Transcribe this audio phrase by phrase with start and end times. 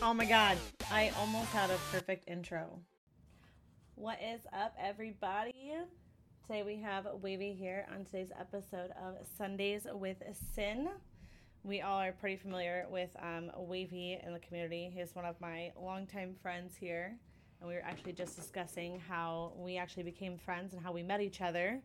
[0.00, 0.56] Oh my god,
[0.92, 2.78] I almost had a perfect intro.
[3.96, 5.72] What is up, everybody?
[6.46, 10.18] Today we have Wavy here on today's episode of Sundays with
[10.54, 10.88] Sin.
[11.64, 14.88] We all are pretty familiar with um, Wavy in the community.
[14.94, 17.16] He's one of my longtime friends here,
[17.60, 21.20] and we were actually just discussing how we actually became friends and how we met
[21.20, 21.80] each other.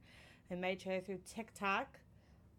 [0.52, 1.98] I met each other through TikTok,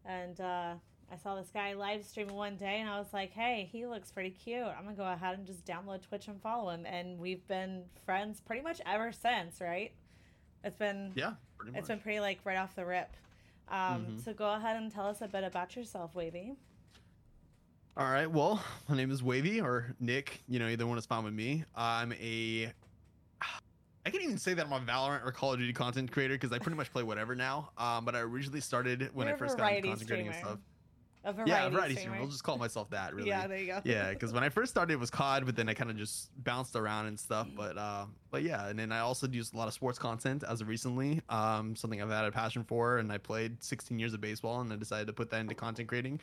[0.05, 0.75] and uh,
[1.13, 4.11] I saw this guy live streaming one day, and I was like, "Hey, he looks
[4.11, 4.63] pretty cute.
[4.67, 8.41] I'm gonna go ahead and just download Twitch and follow him." And we've been friends
[8.41, 9.93] pretty much ever since, right?
[10.65, 11.79] It's been Yeah, pretty much.
[11.81, 13.17] it's been pretty like right off the rip.
[13.69, 14.25] Um, Mhm.
[14.25, 16.57] So go ahead and tell us a bit about yourself, Wavy.
[17.97, 18.27] All right.
[18.31, 20.43] Well, my name is Wavy or Nick.
[20.49, 21.65] You know, either one is fine with me.
[21.75, 22.73] I'm a.
[24.07, 26.53] I can't even say that I'm a Valorant or Call of Duty content creator because
[26.53, 27.71] I pretty much play whatever now.
[27.79, 30.59] Um, but I originally started when You're I first got into content creating and stuff.
[31.27, 32.17] A variety, yeah, variety streamer.
[32.17, 33.15] I'll just call myself that.
[33.15, 33.29] Really.
[33.29, 33.81] Yeah, there you go.
[33.85, 36.31] yeah, because when I first started, it was COD, but then I kind of just
[36.45, 37.49] bounced around and stuff.
[37.57, 40.61] But uh, but yeah, and then I also do a lot of sports content as
[40.61, 41.21] of recently.
[41.29, 44.73] Um, something I've had a passion for, and I played 16 years of baseball, and
[44.73, 46.21] I decided to put that into content creating.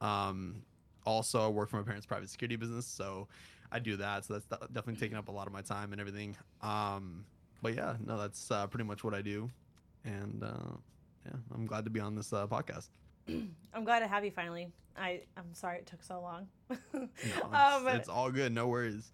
[0.00, 0.62] Um,
[1.06, 3.28] also, I work for my parents' private security business, so
[3.72, 4.24] I do that.
[4.24, 6.36] So that's definitely taking up a lot of my time and everything.
[6.62, 7.24] Um,
[7.62, 9.50] but yeah, no, that's uh, pretty much what I do,
[10.04, 10.76] and uh,
[11.26, 12.88] yeah, I'm glad to be on this uh, podcast.
[13.28, 14.68] I'm glad to have you finally.
[14.96, 16.48] I I'm sorry it took so long.
[16.94, 19.12] No, it's, um, it's all good, no worries.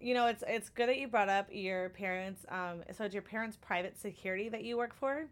[0.00, 2.44] you know, it's it's good that you brought up your parents.
[2.48, 5.26] Um, so it's your parents' private security that you work for.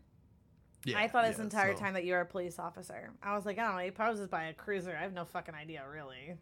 [0.84, 3.10] Yeah, I thought this yeah, entire so- time that you were a police officer.
[3.22, 4.96] I was like, I don't know, he poses by a cruiser.
[4.96, 6.36] I have no fucking idea, really.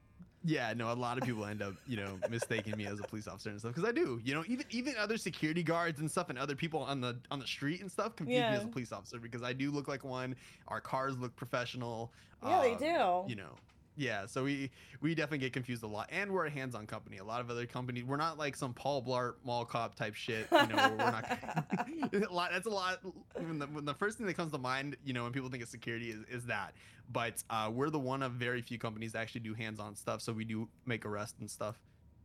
[0.46, 3.26] Yeah, no, a lot of people end up, you know, mistaking me as a police
[3.26, 4.20] officer and stuff because I do.
[4.24, 7.40] You know, even even other security guards and stuff and other people on the on
[7.40, 10.04] the street and stuff confuse me as a police officer because I do look like
[10.04, 10.36] one.
[10.68, 12.12] Our cars look professional.
[12.44, 13.30] Yeah, they um, do.
[13.30, 13.50] You know.
[13.96, 17.16] Yeah, so we we definitely get confused a lot, and we're a hands-on company.
[17.18, 20.46] A lot of other companies, we're not like some Paul Blart mall cop type shit.
[20.52, 21.24] You know, we're not.
[22.12, 22.50] a lot.
[22.52, 23.00] That's a lot.
[23.34, 25.62] When the, when the first thing that comes to mind, you know, when people think
[25.62, 26.74] of security is, is that.
[27.10, 30.20] But uh, we're the one of very few companies that actually do hands-on stuff.
[30.20, 31.78] So we do make arrests and stuff.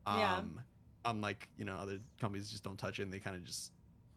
[0.05, 0.41] Um, Yeah.
[1.03, 3.71] Unlike you know other companies just don't touch it and they kind of just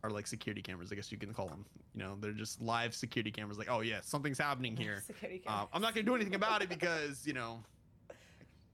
[0.04, 0.92] are like security cameras.
[0.92, 1.64] I guess you can call them.
[1.94, 3.56] You know, they're just live security cameras.
[3.56, 5.02] Like, oh yeah, something's happening here.
[5.06, 5.68] Security Um, cameras.
[5.72, 7.60] I'm not gonna do anything about it because you know,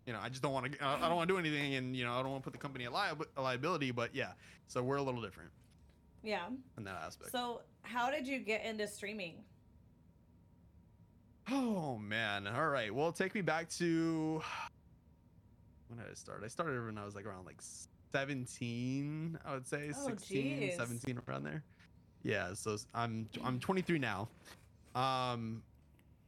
[0.07, 0.85] you know, I just don't want to.
[0.85, 2.59] I don't want to do anything, and you know, I don't want to put the
[2.59, 2.93] company at
[3.37, 3.93] a liability.
[3.93, 4.33] But yeah,
[4.67, 5.51] so we're a little different
[6.25, 6.47] Yeah.
[6.77, 7.31] in that aspect.
[7.31, 9.37] So how did you get into streaming?
[11.53, 12.93] oh man, all right.
[12.95, 14.43] Well, take me back to
[15.89, 16.43] when did I start?
[16.45, 17.61] I started when I was like around like
[18.13, 20.77] 17, I would say Oh, 16, geez.
[20.77, 21.63] 17 around there.
[22.23, 24.29] Yeah, so I'm I'm 23 now.
[24.95, 25.63] Um,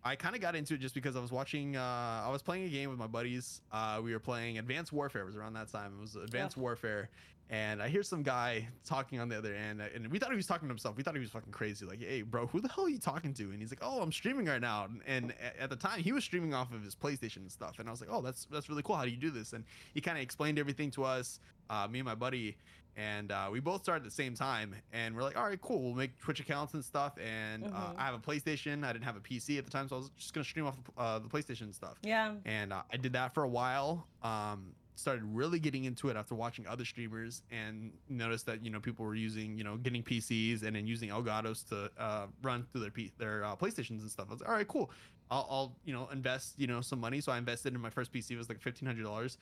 [0.05, 1.77] I kind of got into it just because I was watching.
[1.77, 3.61] Uh, I was playing a game with my buddies.
[3.71, 5.23] Uh, we were playing Advanced Warfare.
[5.23, 5.93] It was around that time.
[5.99, 7.11] It was Advanced Warfare,
[7.51, 10.47] and I hear some guy talking on the other end, and we thought he was
[10.47, 10.97] talking to himself.
[10.97, 11.85] We thought he was fucking crazy.
[11.85, 13.43] Like, hey, bro, who the hell are you talking to?
[13.45, 14.85] And he's like, oh, I'm streaming right now.
[14.85, 17.79] And, and at the time, he was streaming off of his PlayStation and stuff.
[17.79, 18.97] And I was like, oh, that's that's really cool.
[18.97, 19.53] How do you do this?
[19.53, 22.57] And he kind of explained everything to us, uh, me and my buddy.
[22.95, 25.81] And uh, we both started at the same time, and we're like, all right, cool.
[25.83, 27.15] We'll make Twitch accounts and stuff.
[27.19, 27.95] And uh, Mhm.
[27.99, 28.85] I have a PlayStation.
[28.85, 30.75] I didn't have a PC at the time, so I was just gonna stream off
[30.99, 32.35] uh, the PlayStation and stuff Yeah.
[32.45, 34.07] and uh, I did that for a while.
[34.23, 38.81] Um, started really getting into it after watching other streamers and noticed that you know
[38.81, 42.83] people were using you know getting PCs and then using Elgatos to uh, run through
[42.83, 44.27] their P- their uh, PlayStations and stuff.
[44.29, 44.91] I was like, all right, cool.
[45.31, 47.21] I'll, I'll you know invest you know some money.
[47.21, 48.33] So I invested in my first PC.
[48.33, 49.39] It was like fifteen hundred dollars,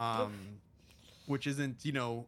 [0.00, 0.32] um,
[1.26, 2.26] which isn't you know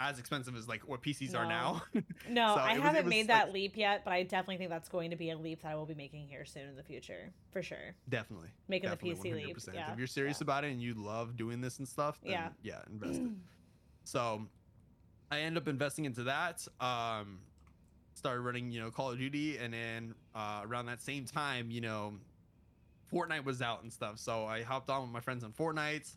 [0.00, 1.82] as expensive as like what PCs are now.
[2.28, 4.88] No, So I was- haven't made like- that leap yet, but I definitely think that's
[4.88, 7.30] going to be a leap that I will be making here soon in the future,
[7.52, 7.94] for sure.
[8.08, 8.48] Definitely.
[8.66, 9.56] Making Definitely, the PC leap.
[9.58, 9.74] 100%.
[9.74, 9.92] Yeah.
[9.92, 10.44] If you're serious yeah.
[10.44, 12.48] about it and you love doing this and stuff, then Yeah.
[12.62, 13.28] yeah, invest it.
[14.04, 14.46] So
[15.30, 16.66] I end up investing into that.
[16.80, 17.40] Um,
[18.14, 21.80] started running, you know, Call of Duty, and then uh, around that same time, you
[21.82, 22.14] know,
[23.12, 24.18] Fortnite was out and stuff.
[24.18, 26.10] So I hopped on with my friends on Fortnite,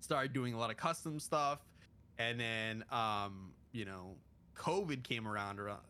[0.00, 1.60] started doing a lot of custom stuff,
[2.20, 4.16] and then, um, you know,
[4.56, 5.80] COVID came around around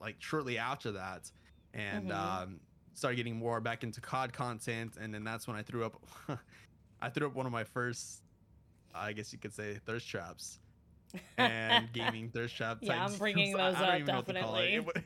[0.00, 1.30] like shortly after that,
[1.74, 2.14] and Mhm.
[2.16, 2.60] um,
[2.94, 6.00] started getting more back into COD content, and then that's when I threw up,
[7.02, 8.22] I threw up one of my first,
[8.94, 10.58] I guess you could say, thirst traps.
[11.36, 12.78] and gaming thirst trap.
[12.80, 13.54] Yeah, I'm bringing.
[13.58, 14.70] I- those I up even know what to call it.
[14.84, 15.04] definitely.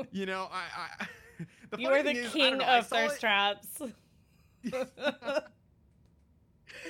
[0.00, 0.64] It you know, I,
[1.02, 1.06] I
[1.70, 3.68] the you are the is, king I of thirst it- traps.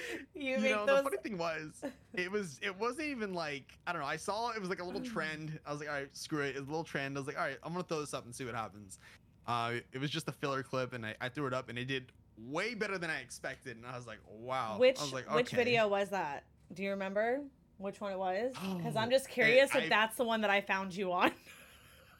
[0.34, 0.98] you, you know, those.
[0.98, 1.82] the funny thing was,
[2.14, 4.08] it was it wasn't even like I don't know.
[4.08, 5.58] I saw it was like a little trend.
[5.66, 6.50] I was like, all right, screw it.
[6.56, 7.16] It's a little trend.
[7.16, 8.98] I was like, all right, I'm gonna throw this up and see what happens.
[9.46, 11.84] Uh, it was just a filler clip, and I, I threw it up, and it
[11.84, 13.76] did way better than I expected.
[13.76, 14.76] And I was like, wow.
[14.78, 16.44] which I was like, which video was that?
[16.72, 17.40] Do you remember
[17.78, 18.54] which one it was?
[18.76, 21.30] Because Oh, I'm just curious if I- that's the one that I found you on.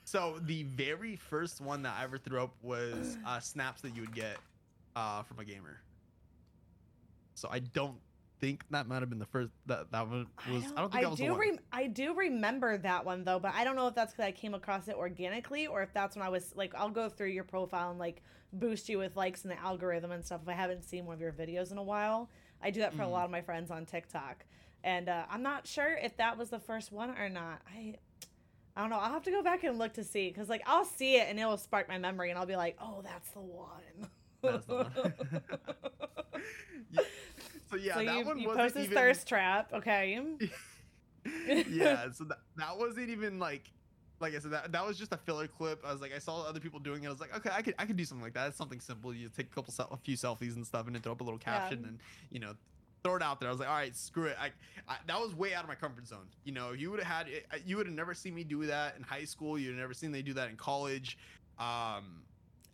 [0.06, 4.02] So the very first one that I ever threw up was uh, snaps that you
[4.02, 4.36] would get
[4.94, 5.80] uh, from a gamer.
[7.34, 7.98] So I don't
[8.40, 10.64] think that might have been the first that that one was.
[10.76, 11.40] I don't, think that was do the one.
[11.40, 14.32] rem- I do remember that one though, but I don't know if that's because I
[14.32, 17.44] came across it organically or if that's when I was like, I'll go through your
[17.44, 18.22] profile and like
[18.52, 20.40] boost you with likes in the algorithm and stuff.
[20.42, 22.30] If I haven't seen one of your videos in a while,
[22.62, 23.10] I do that for a Mhm.
[23.10, 24.44] lot of my friends on TikTok,
[24.82, 27.62] and uh, I'm not sure if that was the first one or not.
[27.74, 27.96] I.
[28.76, 28.96] I don't know.
[28.98, 31.38] I'll have to go back and look to see because, like, I'll see it and
[31.38, 33.70] it will spark my memory, and I'll be like, "Oh, that's the one."
[34.44, 35.14] That's the one.
[36.90, 37.00] Yeah.
[37.70, 38.96] So yeah, so that you, one you wasn't post this even.
[38.96, 40.20] thirst trap, okay?
[41.68, 43.72] yeah, so that, that wasn't even like
[44.20, 45.82] like I said that that was just a filler clip.
[45.84, 47.08] I was like I saw other people doing it.
[47.08, 48.48] I was like, okay, I could I could do something like that.
[48.48, 49.12] It's something simple.
[49.12, 51.40] You take a couple a few selfies and stuff and then throw up a little
[51.44, 51.58] Yeah.
[51.58, 51.98] caption and
[52.30, 52.52] you know
[53.02, 53.48] throw it out there.
[53.48, 54.36] I was like, all right, screw it.
[54.40, 54.50] I,
[54.88, 56.28] I that was way out of my comfort zone.
[56.44, 57.26] You know, you would have had
[57.66, 59.58] you would have never seen me do that in high school.
[59.58, 61.18] You'd never seen me do that in college.
[61.58, 62.22] Um,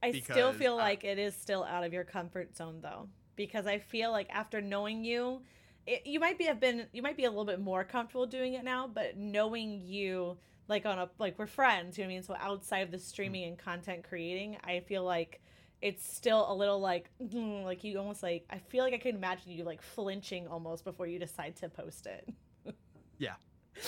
[0.02, 3.66] I still feel I- like it is still out of your comfort zone though, because
[3.66, 5.42] I feel like after knowing you,
[5.86, 8.54] it, you might be have been you might be a little bit more comfortable doing
[8.54, 10.36] it now, but knowing you
[10.68, 12.22] like on a like we're friends, you know what I mean?
[12.22, 15.40] So outside of the streaming and content creating, I feel like
[15.82, 19.16] it's still a little like mm, like you almost like I feel like I can
[19.16, 22.28] imagine you like flinching almost before you decide to post it.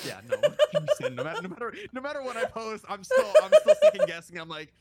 [0.07, 3.75] yeah, no, no matter no matter no matter what I post, I'm still I'm still
[3.83, 4.39] second guessing.
[4.39, 4.73] I'm like,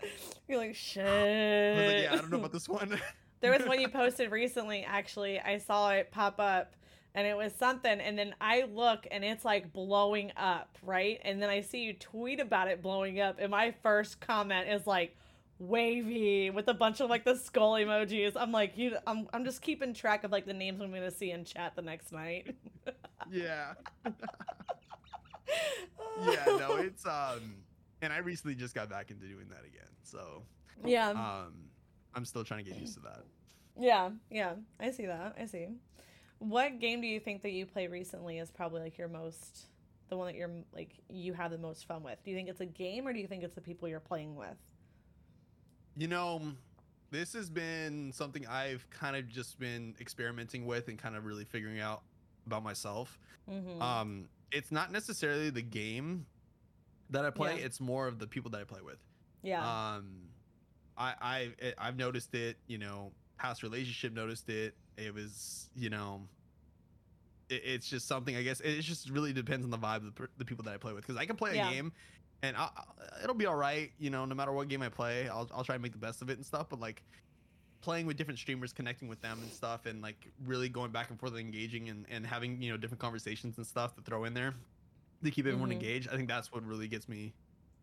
[0.48, 1.04] You're like shit.
[1.04, 3.00] I was like, yeah, I don't know about this one.
[3.40, 5.38] There was one you posted recently, actually.
[5.38, 6.74] I saw it pop up
[7.14, 8.00] and it was something.
[8.00, 11.20] And then I look and it's like blowing up, right?
[11.24, 13.36] And then I see you tweet about it blowing up.
[13.38, 15.16] And my first comment is like,
[15.60, 18.32] wavy with a bunch of like the skull emojis.
[18.36, 21.32] I'm like, you I'm I'm just keeping track of like the names I'm gonna see
[21.32, 22.54] in chat the next night.
[23.30, 23.74] yeah.
[26.22, 27.56] yeah, no, it's um
[28.02, 29.90] and I recently just got back into doing that again.
[30.02, 30.42] So,
[30.84, 31.10] yeah.
[31.10, 31.54] um
[32.14, 33.24] I'm still trying to get used to that.
[33.78, 35.36] Yeah, yeah, I see that.
[35.40, 35.68] I see.
[36.38, 39.66] What game do you think that you play recently is probably like your most,
[40.08, 42.18] the one that you're like you have the most fun with?
[42.24, 44.34] Do you think it's a game or do you think it's the people you're playing
[44.36, 44.56] with?
[45.96, 46.40] You know,
[47.10, 51.44] this has been something I've kind of just been experimenting with and kind of really
[51.44, 52.02] figuring out
[52.46, 53.18] about myself.
[53.50, 53.82] Mm-hmm.
[53.82, 56.26] Um it's not necessarily the game
[57.10, 57.64] that I play, Yeah.
[57.66, 58.98] it's more of the people that I play with.
[59.42, 59.94] yeah.
[59.96, 60.28] Um
[60.96, 61.14] I
[61.62, 64.74] I I've noticed it, you know, past relationship noticed it.
[64.96, 66.22] It was, you know,
[67.48, 70.28] it, it's just something I guess it just really depends on the vibe of the,
[70.38, 71.70] the people that I play with cuz I can play a Yeah.
[71.70, 71.92] game
[72.42, 75.28] and I, I- it'll be all right, you know, no matter what game I play,
[75.28, 77.02] I'll I'll try and make the best of it and stuff, but like
[77.80, 81.18] playing with different streamers, connecting with them and stuff and like really going back and
[81.20, 84.34] forth and engaging and and having, you know, different conversations and stuff to throw in
[84.34, 84.52] there
[85.24, 85.74] to keep everyone Mhm.
[85.74, 86.08] engaged.
[86.08, 87.32] I think that's what really gets me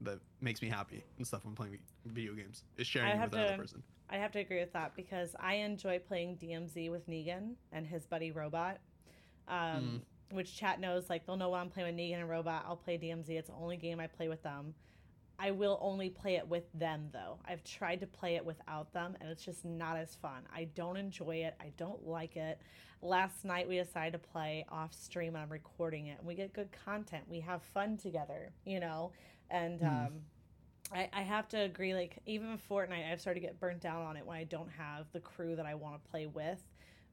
[0.01, 3.31] that makes me happy and stuff when playing video games is sharing I it have
[3.31, 3.83] with another person.
[4.09, 8.05] I have to agree with that because I enjoy playing DMZ with Negan and his
[8.05, 8.79] buddy Robot.
[9.47, 10.01] Um,
[10.31, 12.65] Which chat knows, like they'll know when I'm playing with Negan and Robot.
[12.65, 13.37] I'll play DMZ.
[13.37, 14.73] It's the only game I play with them.
[15.39, 17.39] I will only play it with them though.
[17.47, 20.43] I've tried to play it without them and it's just not as fun.
[20.53, 21.55] I don't enjoy it.
[21.59, 22.59] I don't like it.
[23.01, 26.53] Last night we decided to play off stream and I'm recording it and we get
[26.53, 27.25] good content.
[27.29, 29.11] We have fun together, you know?
[29.49, 30.07] And Mhm.
[30.07, 30.21] um
[30.93, 34.17] I, I have to agree, like even Fortnite, I've started to get burnt down on
[34.17, 36.63] it when I don't have the crew that I want to play with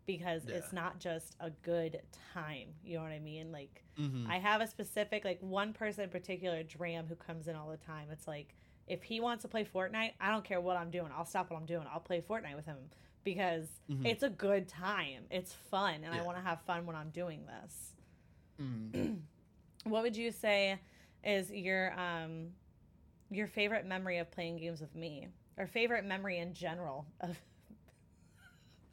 [0.07, 0.57] because Yeah.
[0.57, 2.03] it's not just a good
[2.35, 2.69] time.
[2.85, 3.53] You know what I mean?
[3.53, 4.27] Like Mhm.
[4.29, 7.77] I have a specific like one person in particular, Dram, who comes in all the
[7.77, 8.09] time.
[8.11, 8.55] It's like
[8.87, 11.11] if he wants to play Fortnite, I don't care what I'm doing.
[11.17, 11.87] I'll stop what I'm doing.
[11.93, 12.79] I'll play Fortnite with him
[13.25, 14.07] because Mhm.
[14.07, 15.27] it's a good time.
[15.31, 17.95] It's fun, and I want to have fun when I'm doing this.
[18.61, 19.21] Mhm.
[19.85, 20.79] What would you say
[21.25, 22.55] is your um
[23.31, 27.37] your favorite memory of playing games with me, or favorite memory in general of?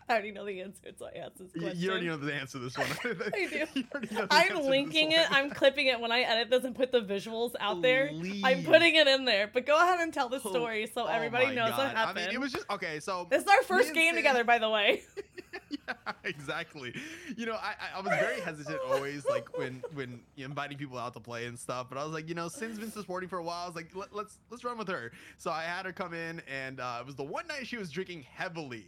[0.10, 1.80] I already know the answer, so I asked this question.
[1.80, 2.88] you already know the answer to this one.
[3.34, 3.80] I do.
[3.80, 5.32] You already know the answer to I'm linking it.
[5.32, 8.10] I'm clipping it when I edit this and put the visuals out there.
[8.44, 9.50] I'm putting it in there.
[9.54, 12.20] But go ahead and tell the Oh, story so oh everybody my knows what happened.
[12.20, 13.00] I mean, it was just okay.
[13.00, 15.04] So this is our first game Sid- together, by the way.
[15.70, 16.94] yeah, exactly.
[17.38, 21.20] You know, I, I was very hesitant always, like when when inviting people out to
[21.20, 21.88] play and stuff.
[21.90, 23.64] But I was like, you know, Sin's been supporting for a while.
[23.64, 25.12] I was like, Let, let's let's run with her.
[25.38, 27.92] So I had her come in, and uh, it was the one night she was
[27.92, 28.86] drinking heavily,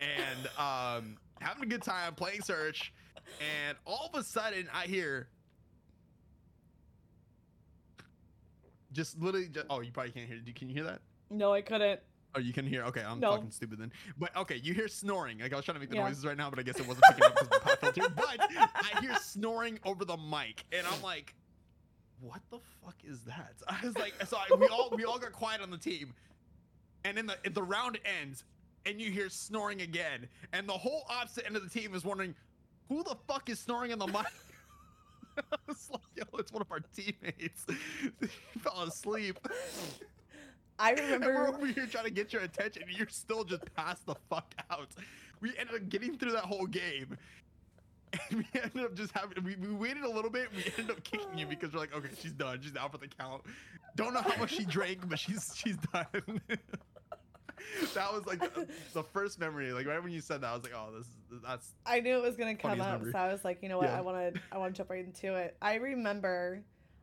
[0.00, 2.92] and um, having a good time playing Search,
[3.40, 5.28] and all of a sudden I hear.
[8.92, 10.38] Just literally, just, oh, you probably can't hear.
[10.54, 11.00] Can you hear that?
[11.30, 12.00] no, I couldn't.
[12.34, 12.84] Oh, you can hear.
[12.84, 13.32] Okay, I'm No.
[13.32, 13.92] fucking stupid then.
[14.16, 15.40] But okay, you hear snoring.
[15.40, 16.04] Like I was trying to make the Yeah.
[16.06, 18.08] noises right now, but I guess it wasn't picking up because my pop filter.
[18.14, 18.36] But
[18.74, 21.34] I hear snoring over the mic, and I'm like,
[22.20, 25.32] "What the fuck is that?" I was like, so I, we all we all got
[25.32, 26.14] quiet on the team,
[27.04, 28.44] and then the the round ends,
[28.86, 32.34] and you hear snoring again, and the whole opposite end of the team is wondering,
[32.88, 34.26] "Who the fuck is snoring in the mic?"
[35.36, 37.66] I was like, "Yo, it's one of our teammates.
[38.20, 39.38] he fell asleep."
[40.78, 44.06] I And we're over here trying to get your attention, and you're still just passed
[44.06, 44.88] the fuck out.
[45.40, 47.18] We ended up getting through that whole game.
[48.12, 51.04] And we ended up just having we, we waited a little bit, we ended up
[51.04, 53.42] kicking you because we're like, okay, she's done, she's out for the count.
[53.94, 56.40] Don't know how much she drank, but she's she's done.
[57.94, 59.72] that was like the, the first memory.
[59.72, 62.16] Like right when you said that, I was like, oh, this is that's I knew
[62.16, 63.12] it was gonna come up, memory.
[63.12, 63.98] so I was like, you know what, Yeah.
[63.98, 65.56] I want to, I want to jump right into it.
[65.62, 66.62] I remember,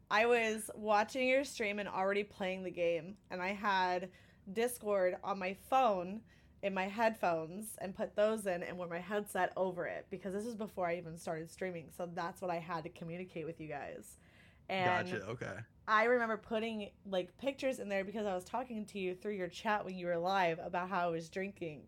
[0.09, 4.09] I was watching your stream and already playing the game, and I had
[4.53, 6.21] Discord on my phone
[6.63, 10.45] in my headphones and put those in and wear my headset over it because this
[10.45, 13.67] is before I even started streaming, so that's what I had to communicate with you
[13.67, 14.17] guys.
[14.69, 15.25] And gotcha.
[15.25, 15.53] Okay.
[15.87, 19.47] I remember putting like pictures in there because I was talking to you through your
[19.47, 21.83] chat when you were live about how I was drinking.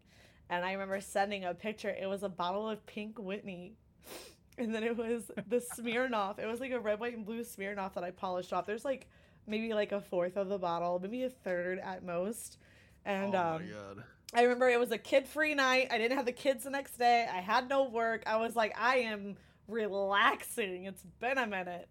[0.50, 1.90] And I remember sending a picture.
[1.90, 3.74] It was a bottle of pink Whitney.
[4.58, 6.38] And then it was the Smirnoff.
[6.38, 8.66] It was like a red, white, and blue Smirnoff that I polished off.
[8.66, 9.08] There's like
[9.48, 12.58] maybe like a fourth of the bottle, maybe a third at most.
[13.06, 14.04] And oh um, my god.
[14.34, 15.88] I remember it was a kid free night.
[15.92, 17.26] I didn't have the kids the next day.
[17.32, 18.24] I had no work.
[18.28, 19.38] I was like, I am
[19.70, 20.84] relaxing.
[20.84, 21.88] It's been a minute.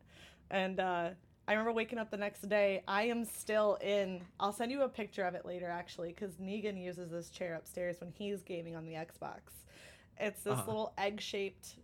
[0.50, 1.10] And uh,
[1.46, 2.82] I remember waking up the next day.
[2.88, 4.22] I am still in.
[4.40, 7.96] I'll send you a picture of it later, actually, because Negan uses this chair upstairs
[8.00, 9.40] when he's gaming on the Xbox.
[10.20, 10.64] It's this Uh-huh.
[10.66, 11.76] little egg shaped,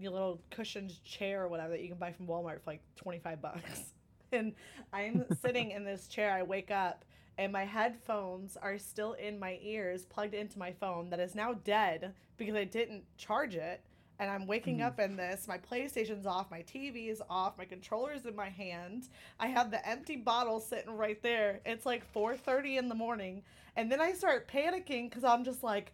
[0.00, 3.84] little cushioned chair or whatever that you can buy from Walmart for like 25 bucks.
[4.34, 4.54] And
[4.94, 6.32] I'm sitting in this chair.
[6.32, 7.04] I wake up
[7.36, 11.52] and my headphones are still in my ears, plugged into my phone that is now
[11.52, 13.82] dead because I didn't charge it.
[14.22, 14.86] And I'm waking Mhm.
[14.86, 15.48] up in this.
[15.48, 19.08] My PlayStation's off, my TV is off, my controller's in my hand.
[19.40, 21.60] I have the empty bottle sitting right there.
[21.66, 23.42] It's like 4:30 in the morning,
[23.74, 25.92] and then I start panicking because I'm just like,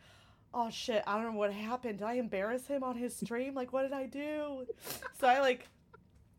[0.52, 1.02] "Oh shit!
[1.06, 2.00] I don't know what happened.
[2.00, 3.54] Did I embarrass him on his stream?
[3.54, 4.66] Like, what did I do?"
[5.18, 5.66] So I like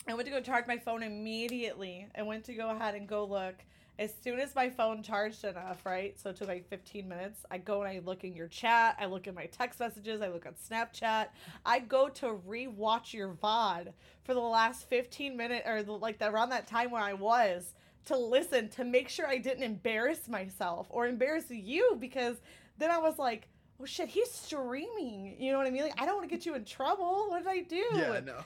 [0.07, 2.05] I went to go charge my phone immediately.
[2.15, 3.55] I went to go ahead and go look.
[3.99, 6.17] As soon as my phone charged enough, right?
[6.17, 7.41] So it took like 15 minutes.
[7.51, 8.95] I go and I look in your chat.
[8.97, 10.21] I look at my text messages.
[10.21, 11.27] I look at Snapchat.
[11.65, 13.89] I go to rewatch your VOD
[14.23, 17.73] for the last 15 minutes or the, like the, around that time where I was
[18.05, 22.37] to listen to make sure I didn't embarrass myself or embarrass you because
[22.77, 23.49] then I was like,
[23.81, 25.35] oh shit, he's streaming.
[25.37, 25.83] You know what I mean?
[25.83, 27.25] Like, I don't want to get you in trouble.
[27.27, 27.83] What did I do?
[27.95, 28.37] Yeah, no.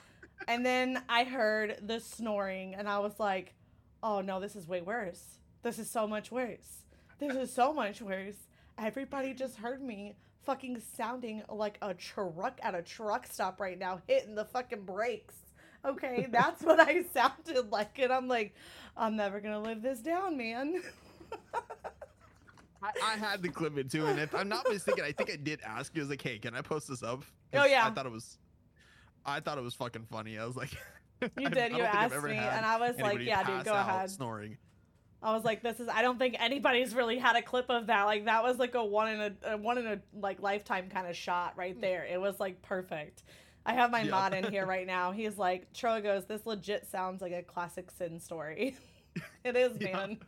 [0.48, 3.54] And then I heard the snoring, and I was like,
[4.02, 5.38] oh no, this is way worse.
[5.64, 6.82] This is so much worse.
[7.18, 8.36] This is so much worse.
[8.78, 14.02] Everybody just heard me fucking sounding like a truck at a truck stop right now,
[14.06, 15.34] hitting the fucking brakes.
[15.82, 17.98] Okay, that's what I sounded like.
[17.98, 18.54] And I'm like,
[18.94, 20.82] I'm never gonna live this down, man.
[22.82, 25.36] I, I had to clip it too, and if I'm not mistaken, I think I
[25.36, 26.02] did ask you.
[26.02, 27.24] I was like, "Hey, can I post this up?
[27.54, 27.86] Oh, yeah.
[27.86, 28.36] I thought it was,
[29.24, 30.38] I thought it was fucking funny.
[30.38, 30.72] I was like,
[31.38, 31.72] You did.
[31.72, 34.10] You asked me, and I was like, yeah, dude, go ahead.
[34.10, 34.58] Snoring.
[35.24, 35.88] I was like, this is.
[35.88, 38.04] I don't think anybody's really had a clip of that.
[38.04, 41.06] Like that was like a one in a, a one in a like lifetime kind
[41.08, 41.80] of shot right mm.
[41.80, 42.04] there.
[42.04, 43.24] It was like perfect.
[43.66, 44.10] I have my Yeah.
[44.10, 45.12] mod in here right now.
[45.12, 48.76] He's like, Troy goes, this legit sounds like a classic sin story.
[49.44, 49.92] it is, Yeah.
[49.92, 50.18] man.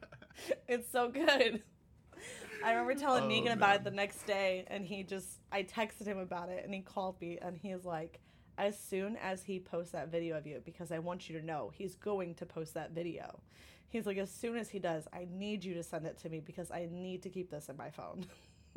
[0.67, 1.63] It's so good.
[2.65, 6.07] I remember telling Oh, Negan about it the next day, and he just, I texted
[6.07, 8.21] him about it, and he called me, and he's like,
[8.59, 11.71] as soon as he posts that video of you, because I want you to know
[11.75, 13.41] he's going to post that video.
[13.97, 16.41] He's like, as soon as he does, I need you to send it to me
[16.41, 18.27] because I need to keep this in my phone.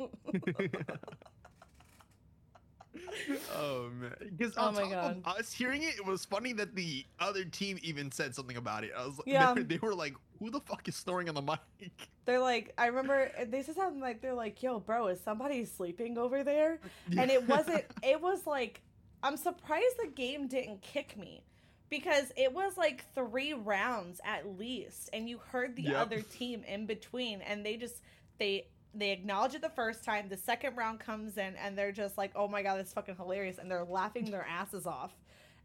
[3.54, 4.14] oh man!
[4.36, 5.22] Because Oh on my top God.
[5.24, 8.82] of us hearing it, it was funny that the other team even said something about
[8.84, 8.92] it.
[8.96, 9.52] I was like, Yeah.
[9.54, 11.60] they, they were like, "Who the fuck is snoring on the mic?"
[12.24, 16.16] They're like, I remember they said something like, they're like, yo, bro, is somebody sleeping
[16.18, 16.78] over there?
[17.16, 18.80] and it wasn't it was like
[19.22, 21.42] i'm surprised the game didn't kick me
[21.90, 25.96] because it was like three rounds at least and you heard the Yep.
[25.96, 28.00] other team in between and they just
[28.38, 32.16] they they acknowledge it the first time the second round comes in and they're just
[32.16, 35.12] like oh my god that's fucking hilarious and they're laughing their asses off.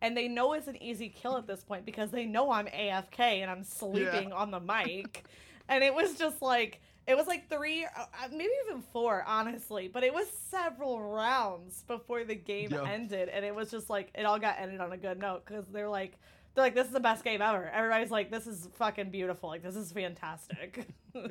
[0.02, 3.20] And they know it's an easy kill at this point because they know i'm afk
[3.20, 5.26] and i'm sleeping on the mic.
[5.70, 9.88] And it was just like it was like three, uh, uh, maybe even four, honestly.
[9.88, 12.84] But it was several rounds before the game Yeah.
[12.90, 15.66] ended, and it was just like it all got ended on a good note because
[15.68, 16.18] they're like,
[16.54, 17.70] they're like, this is the best game ever.
[17.70, 19.50] Everybody's like, this is fucking beautiful.
[19.50, 20.88] Like this is fantastic.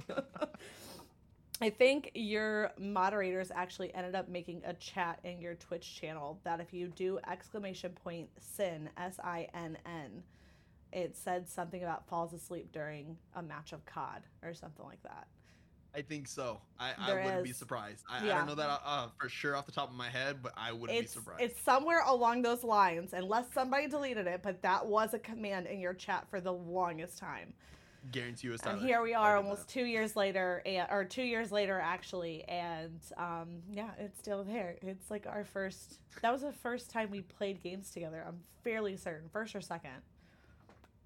[1.61, 6.61] I think your moderators actually ended up making a chat in your Twitch channel that
[6.61, 10.23] if you do exclamation point sin S I N N,
[10.93, 15.26] it said something about falls asleep during a match of COD or something like that.
[15.97, 16.61] I think so.
[16.79, 18.03] I, I wouldn't be surprised.
[18.11, 20.53] I, I don't know that uh, for sure off the top of my head, but
[20.57, 21.43] I wouldn't It's be surprised.
[21.43, 25.79] it's somewhere along those lines, unless somebody deleted it, but that was a command in
[25.79, 27.55] your chat for the longest time.
[28.11, 29.69] Guarantee you it's And here we are, almost that.
[29.69, 34.77] two years later, and, or two years later actually, and um, yeah, it's still there.
[34.83, 36.01] It's like our first.
[36.21, 38.23] That was the first time we played games together.
[38.27, 40.03] I'm fairly certain, first or second.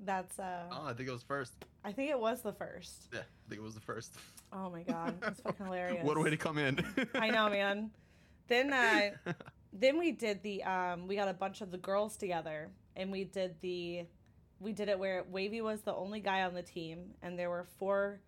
[0.05, 0.38] That's.
[0.38, 1.52] uh Oh, I think it was first.
[1.85, 3.09] I think it was the first.
[3.12, 4.14] Yeah, I think it was the first.
[4.52, 6.05] Oh my god, that's fucking hilarious.
[6.05, 6.78] what a way to come in.
[7.14, 7.90] I know, man.
[8.47, 9.11] Then uh
[9.73, 13.25] then we did the um we got a bunch of the girls together and we
[13.25, 14.07] did the
[14.61, 17.67] we did it where Wavy was the only guy on the team and there were
[17.78, 18.21] four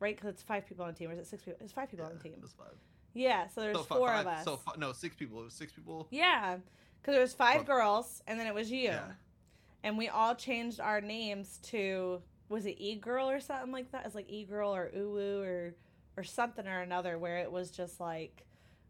[0.00, 1.58] right cuz it's five people on the team or is it six people?
[1.62, 2.34] It's five people on the team.
[2.42, 2.74] It five.
[3.14, 4.44] Yeah, so there's so four five, of us.
[4.44, 5.40] So fi- no, six people.
[5.40, 6.08] It was six people.
[6.10, 6.56] yeah.
[7.02, 7.66] Cuz there was five Fuck.
[7.66, 8.84] girls and then it was you.
[8.90, 9.12] Yeah.
[9.86, 14.04] And we all changed our names to was it E girl or something like that?
[14.04, 15.74] It's like E girl or Uwu or
[16.16, 18.44] or something or another where it was just like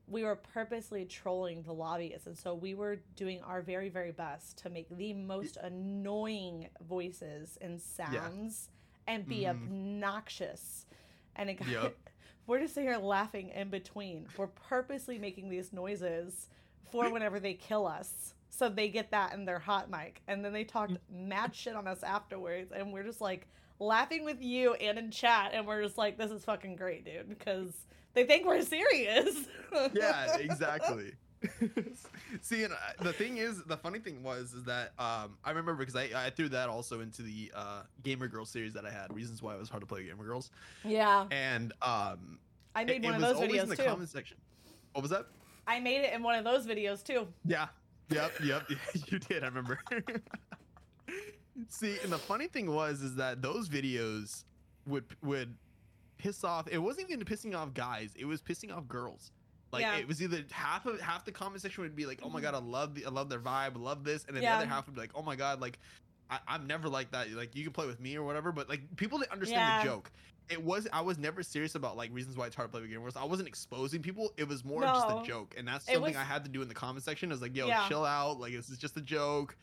[0.09, 4.57] we were purposely trolling the lobbyists and so we were doing our very very best
[4.59, 8.71] to make the most annoying voices and sounds
[9.07, 9.51] and be Mhm.
[9.51, 10.87] obnoxious
[11.35, 11.97] and it got Yep.
[12.47, 16.49] we're just sitting here laughing in between we're purposely making these noises
[16.93, 20.53] for whenever they kill us so they get that in their hot mic and then
[20.53, 23.47] they talked mad shit on us afterwards and we're just like
[23.79, 27.29] laughing with you and in chat and we're just like this is fucking great dude
[27.29, 27.73] because
[28.15, 29.47] they think we're serious
[29.93, 31.13] yeah, exactly.
[32.41, 35.75] See, and uh, the thing is, the funny thing was, is that um, I remember
[35.85, 39.15] because I, I threw that also into the uh, Gamer Girls series that I had.
[39.15, 40.51] Reasons why it was hard to play Gamer Girls,
[40.83, 42.39] yeah and um,
[42.75, 44.37] i made it one of was those always in videos the too comment section.
[44.93, 45.27] What was that?
[45.67, 47.67] i made it in one of those videos too Yeah.
[48.11, 48.33] Yep.
[48.43, 48.71] Yep.
[49.11, 49.43] you did.
[49.43, 49.81] I remember.
[51.69, 54.45] See, and the funny thing was, is that those videos
[54.87, 55.55] would would
[56.19, 56.69] piss off.
[56.71, 58.13] It wasn't even pissing off guys.
[58.17, 59.33] It was pissing off girls.
[59.73, 59.97] Like Yeah.
[59.97, 62.53] it was either half of half the comment section would be like, "Oh my mm-hmm.
[62.53, 64.57] god, I love the I love their vibe, love this," and then Yeah.
[64.57, 65.79] the other half would be like, "Oh my god, like
[66.31, 67.31] I, I'm never like that.
[67.33, 69.79] Like you can play with me or whatever." But like people didn't understand Yeah.
[69.83, 70.11] the joke.
[70.49, 72.91] It was I was never serious about like reasons why it's hard to play with
[72.91, 73.17] gamers.
[73.21, 74.33] I wasn't exposing people.
[74.37, 76.69] It was more just a joke, and that's something was- I had to do in
[76.69, 77.31] the comment section.
[77.31, 77.87] I was like, "Yo, Yeah.
[77.89, 78.39] chill out.
[78.41, 79.57] Like this is just a joke."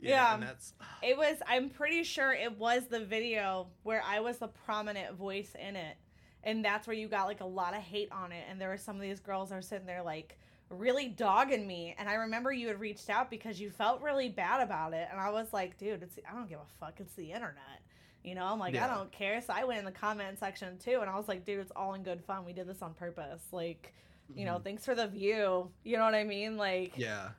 [0.00, 0.34] Yeah.
[0.34, 4.48] and that's It was, I'm pretty sure it was the video where I was the
[4.48, 5.96] prominent voice in it.
[6.44, 8.42] And that's where you got like a lot of hate on it.
[8.50, 10.36] And there were some of these girls that were sitting there like
[10.72, 11.94] really dogging me.
[11.98, 15.08] And I remember you had reached out because you felt really bad about it.
[15.10, 16.94] And I was like, dude, it's, I don't give a fuck.
[17.00, 17.80] It's the internet.
[18.24, 19.40] You know, I'm like, I don't care.
[19.40, 20.98] So I went in the comment section too.
[21.00, 22.44] And I was like, dude, it's all in good fun.
[22.44, 23.42] We did this on purpose.
[23.52, 23.92] Like,
[24.34, 24.64] you know, Mhm.
[24.64, 25.70] thanks for the view.
[25.84, 26.56] You know what I mean?
[26.56, 27.30] Like, yeah.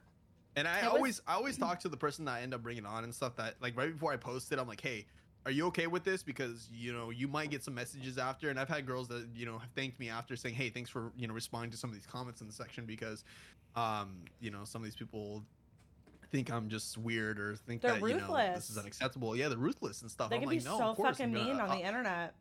[0.56, 2.62] And I It was- always I always talk to the person that I end up
[2.62, 5.06] bringing on and stuff that like right before I post it, I'm like, hey,
[5.46, 6.24] are you okay with this?
[6.24, 9.46] Because you know you might get some messages after, and I've had girls that you
[9.46, 11.96] know have thanked me after saying, hey, thanks for you know responding to some of
[11.96, 13.24] these comments in the section because,
[13.76, 15.44] um, you know some of these people
[16.32, 19.36] think I'm just weird or think They're that you know this is unacceptable.
[19.36, 20.30] Yeah, they're ruthless and stuff.
[20.30, 21.84] they I'm can like, be no, so of course, fucking gonna- mean on I'll- the
[21.86, 22.34] internet.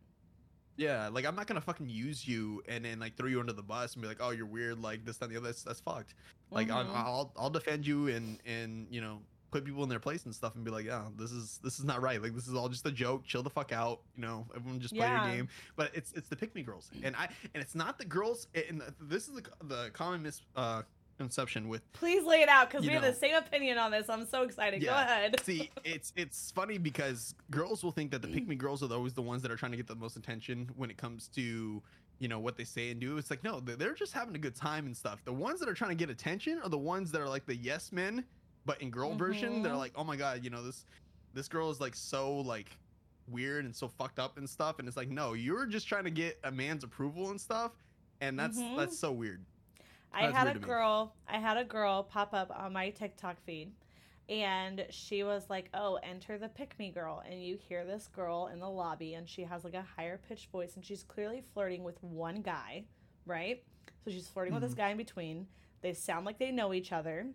[0.78, 3.62] Yeah, like I'm not gonna fucking use you and then like throw you under the
[3.62, 5.48] bus and be like, oh, you're weird, like this, that, and the other.
[5.48, 6.14] That's, that's fucked.
[6.50, 6.94] Like I'm- Mhm.
[6.94, 9.20] I'll I'll defend you and and you know
[9.52, 11.84] put people in their place and stuff and be like, yeah, this is this is
[11.84, 12.20] not right.
[12.20, 13.24] Like this is all just a joke.
[13.24, 14.00] Chill the fuck out.
[14.16, 15.24] You know, everyone just play Yeah.
[15.26, 15.48] your game.
[15.76, 18.48] But it's it's the pick me girls and I and it's not the girls.
[18.68, 20.82] And this is the the common mis uh
[21.18, 24.08] conception with Please lay it out because we have the same opinion on this.
[24.08, 24.82] I'm so excited.
[24.82, 25.40] Go ahead.
[25.44, 29.12] See, it's it's funny because girls will think that the pick me girls are always
[29.12, 31.82] the ones that are trying to get the most attention when it comes to
[32.18, 33.18] you know what they say and do.
[33.18, 35.20] It's like no, they're just having a good time and stuff.
[35.24, 37.56] The ones that are trying to get attention are the ones that are like the
[37.56, 38.24] yes men,
[38.64, 39.78] but in girl version, they're Mhm.
[39.78, 40.86] like, oh my god, you know this
[41.34, 42.76] this girl is like so like
[43.28, 44.78] weird and so fucked up and stuff.
[44.78, 47.72] And it's like no, you're just trying to get a man's approval and stuff,
[48.20, 48.76] and that's Mhm.
[48.76, 49.44] that's so weird.
[50.12, 51.14] I That's had a girl.
[51.26, 53.72] I had a girl pop up on my TikTok feed,
[54.28, 58.48] and she was like, "Oh, enter the pick me girl." And you hear this girl
[58.48, 61.82] in the lobby, and she has like a higher pitched voice, and she's clearly flirting
[61.82, 62.84] with one guy,
[63.24, 63.64] right?
[64.04, 64.76] So she's flirting with this Mhm.
[64.76, 65.48] guy in between.
[65.80, 67.32] They sound like they know each other,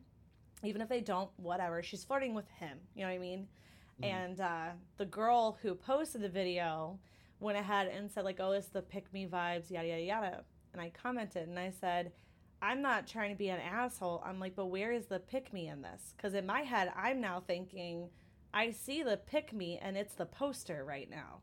[0.63, 1.29] even if they don't.
[1.37, 1.81] Whatever.
[1.83, 2.79] She's flirting with him.
[2.95, 3.47] You know what I mean?
[4.01, 4.05] Mhm.
[4.05, 6.99] And uh, the girl who posted the video
[7.39, 10.43] went ahead and said like, "Oh, it's the pick me vibes, yada yada yada."
[10.73, 12.11] And I commented and I said,
[12.61, 15.67] "I'm not trying to be an asshole." I'm like, "But where is the pick me
[15.67, 18.09] in this?" Because in my head, I'm now thinking,
[18.53, 21.41] I see the pick me and it's the poster right now,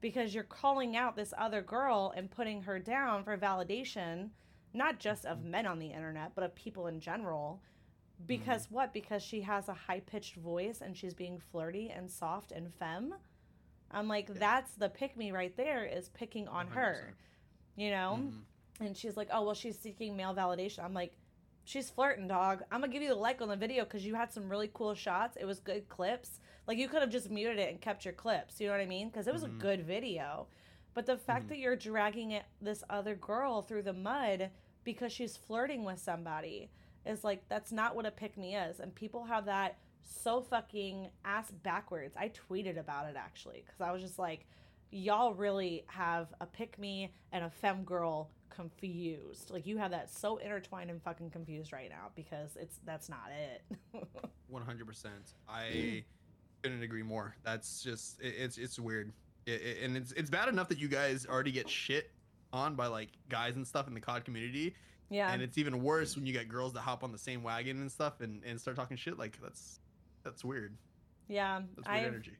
[0.00, 4.30] because you're calling out this other girl and putting her down for validation,
[4.72, 7.60] not just of men on the internet, but of people in general.
[8.26, 8.92] Because what?
[8.92, 13.14] Because she has a high pitched voice and she's being flirty and soft and femme.
[13.90, 14.34] I'm like, Yeah.
[14.38, 17.14] that's the pick me right there is picking on her,
[17.76, 18.18] you know?
[18.20, 18.40] Mhm.
[18.80, 20.82] And she's like, oh, well, she's seeking male validation.
[20.84, 21.16] I'm like,
[21.64, 22.62] she's flirting, dog.
[22.72, 24.94] I'm to give you the like on the video because you had some really cool
[24.94, 25.36] shots.
[25.36, 26.40] It was good clips.
[26.66, 28.60] Like, you could have just muted it and kept your clips.
[28.60, 29.08] You know what I mean?
[29.10, 29.56] Because it was Mhm.
[29.56, 30.48] a good video.
[30.94, 31.48] But the fact Mhm.
[31.50, 34.50] that you're dragging it, this other girl through the mud
[34.82, 36.70] because she's flirting with somebody
[37.06, 38.80] is like, that's not what a pick me is.
[38.80, 42.14] And people have that so fucking ass backwards.
[42.16, 44.46] I tweeted about it actually because I was just like,
[44.90, 49.50] y'all really have a pick me and a fem girl confused.
[49.50, 53.30] Like you have that so intertwined and fucking confused right now because it's that's not
[53.36, 53.62] it.
[54.52, 55.06] 100%.
[55.48, 56.04] I
[56.62, 57.34] couldn't agree more.
[57.44, 59.12] That's just it, it's it's weird.
[59.46, 62.10] It, it- and it's it's bad enough that you guys already get shit
[62.52, 64.74] on by like guys and stuff in the COD community,
[65.10, 65.32] yeah.
[65.32, 67.90] and it's even worse when you get girls that hop on the same wagon and
[67.90, 69.18] stuff and and start talking shit.
[69.18, 69.80] Like that's
[70.22, 70.76] that's weird.
[71.28, 71.60] yeah.
[71.76, 72.32] That's weird I've energy.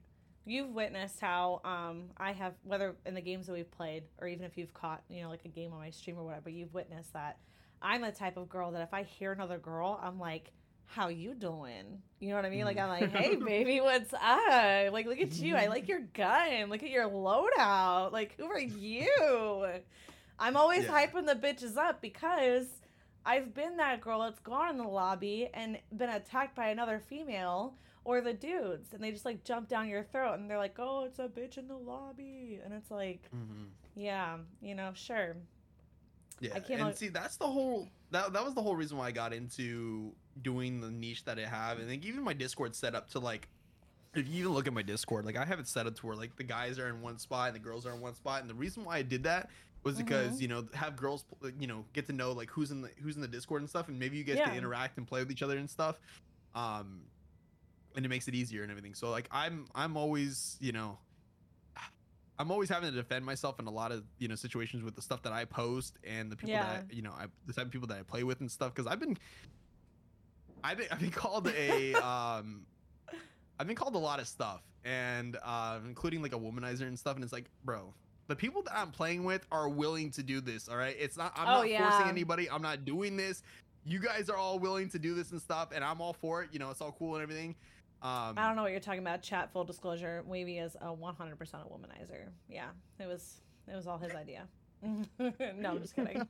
[0.44, 4.44] you've witnessed how um I have whether in the games that we've played or even
[4.44, 7.12] if you've caught, you know, like a game on my stream or whatever, you've witnessed
[7.12, 7.38] that
[7.82, 10.52] I'm the type of girl that if I hear another girl, I'm like
[10.86, 12.02] how you doing?
[12.20, 12.64] You know what I mean?
[12.64, 14.92] Like I'm like, hey baby, what's up?
[14.92, 15.56] Like look at you.
[15.56, 16.70] I like your gun.
[16.70, 18.12] Look at your loadout.
[18.12, 19.66] Like who are you?
[20.38, 21.06] I'm always Yeah.
[21.06, 22.66] hyping the bitches up because
[23.26, 27.74] I've been that girl that's gone in the lobby and been attacked by another female
[28.04, 31.04] or the dudes and they just like jump down your throat and they're like, "Oh,
[31.04, 33.68] it's a bitch in the lobby." And it's like, Mhm.
[33.94, 35.36] yeah, you know, sure.
[36.40, 39.06] Yeah, I can't and see that's the whole that that was the whole reason why
[39.06, 42.94] I got into doing the niche that I have, and like even my Discord set
[42.94, 43.48] up to like,
[44.14, 46.16] if you even look at my Discord, like I have it set up to where
[46.16, 48.50] like the guys are in one spot and the girls are in one spot, and
[48.50, 49.48] the reason why I did that
[49.84, 50.40] was because Mhm.
[50.40, 51.24] you know have girls
[51.58, 53.88] you know get to know like who's in the who's in the Discord and stuff,
[53.88, 54.48] and maybe you guys Yeah.
[54.48, 55.98] can interact and play with each other and stuff,
[56.54, 57.02] um,
[57.94, 58.94] and it makes it easier and everything.
[58.94, 60.98] So like I'm I'm always you know.
[62.36, 65.02] I'm always having to defend myself in a lot of you know situations with the
[65.02, 66.64] stuff that I post and the people Yeah.
[66.64, 68.74] that I, you know I, the type of people that I play with and stuff
[68.74, 69.16] because I've been
[70.64, 72.66] I've been I've been called a um
[73.60, 77.14] I've been called a lot of stuff and uh, including like a womanizer and stuff
[77.14, 77.94] and it's like bro
[78.26, 81.32] the people that I'm playing with are willing to do this all right it's not
[81.36, 81.88] I'm Oh, not yeah.
[81.90, 83.42] forcing anybody I'm not doing this
[83.86, 86.48] you guys are all willing to do this and stuff and I'm all for it
[86.52, 87.54] you know it's all cool and everything
[88.02, 89.22] um I don't know what you're talking about.
[89.22, 92.28] Chat full disclosure, Wavy is a 100% a womanizer.
[92.50, 92.66] Yeah,
[93.00, 94.46] it was it was all his idea.
[94.82, 96.20] no, I'm just kidding.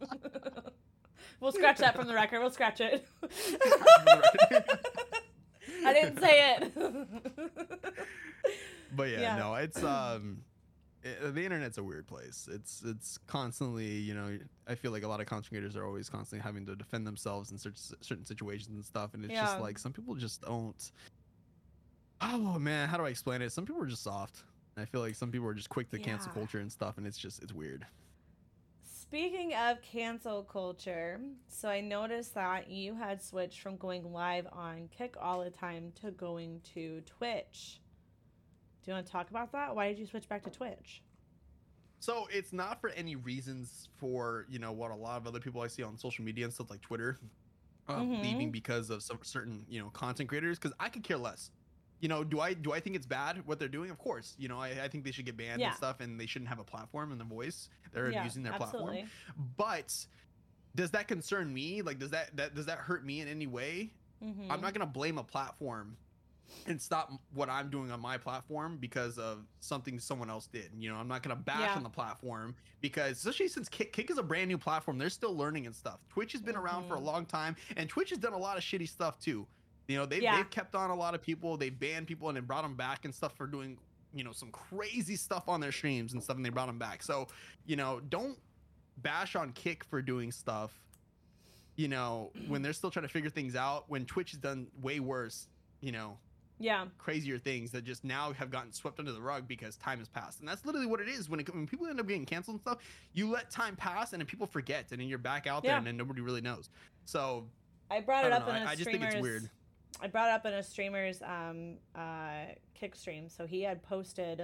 [1.41, 2.39] we'll scratch that from the record.
[2.41, 3.05] We'll scratch it.
[5.85, 6.73] I didn't say it.
[8.95, 9.37] but yeah, Yeah.
[9.37, 10.43] no it's um
[11.05, 12.49] i the internet's a weird place.
[12.51, 16.09] It's it's constantly you know i feel like a lot of content creators are always
[16.09, 19.43] constantly having to defend themselves in certain certain situations and stuff and it's Yeah.
[19.45, 20.91] just like some people just don't
[22.21, 23.53] oh man how do i explain it?
[23.53, 24.43] Some people are just soft.
[24.77, 27.19] I feel like some people are just quick to cancel culture and stuff and it's
[27.19, 27.87] just it's weird.
[28.83, 34.89] Speaking of cancel culture, so I noticed that you had switched from going live on
[34.97, 37.81] Kick all the time to going to Twitch.
[38.85, 39.75] Do you want to talk about that?
[39.75, 41.03] Why did you switch back to Twitch?
[42.01, 45.63] So it's not for any reasons for you know what a lot of other people
[45.63, 47.19] I see on social media and stuff like Twitter,
[47.89, 48.23] uh, Mhm.
[48.23, 50.59] leaving because of some certain you know content creators.
[50.59, 51.51] Because I could care less.
[52.01, 53.91] You know, do I do I think it's bad what they're doing?
[53.91, 54.35] Of course.
[54.37, 55.69] You know, I, I think they should get banned Yeah.
[55.69, 57.71] and stuff, and they shouldn't have a platform and a voice.
[57.95, 58.83] They're Yeah, using their platform.
[58.97, 59.09] absolutely.
[59.57, 60.07] But
[60.75, 61.81] does that concern me?
[61.81, 63.95] Like, does that that does that hurt me in any way?
[64.23, 64.51] Mhm.
[64.51, 65.97] I'm not gonna blame a platform
[66.67, 70.71] and stop what I'm doing on my platform because of something someone else did.
[70.79, 71.75] You know, I'm not gonna bash Yeah.
[71.77, 75.37] on the platform because especially since Kick, Kick is a brand new platform, they're still
[75.37, 76.01] learning and stuff.
[76.09, 77.05] Twitch has been around for a Mhm.
[77.05, 79.47] long time, and Twitch has done a lot of shitty stuff too.
[79.89, 80.37] You know, they've Yeah.
[80.37, 83.05] they've kept on a lot of people, they banned people and then brought them back
[83.05, 83.79] and stuff for doing
[84.17, 87.03] you know some crazy stuff on their streams and stuff, and they brought them back.
[87.03, 87.27] So
[87.67, 88.39] you know, don't
[88.99, 90.73] bash on Kick for doing stuff.
[91.77, 95.01] You know, when they're still trying to figure things out, when Twitch has done way
[95.01, 95.49] worse,
[95.81, 96.17] you know,
[96.61, 96.87] Yeah.
[96.99, 100.41] crazier things that just now have gotten swept under the rug because time has passed.
[100.41, 102.61] And that's literally what it is when it, when people end up getting canceled and
[102.61, 102.79] stuff.
[103.13, 105.79] You let time pass and then people forget, and then you're back out there, Yeah.
[105.79, 106.71] and then nobody really knows.
[107.07, 107.45] So
[107.91, 108.55] I brought it don't up know.
[108.55, 109.51] in a I, I just think streamer's it's weird.
[110.01, 113.29] I brought it up in a streamer's um, uh, kick stream.
[113.29, 114.41] So he had posted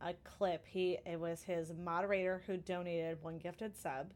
[0.00, 0.64] a clip.
[0.66, 4.12] He it was his moderator who donated one gifted sub.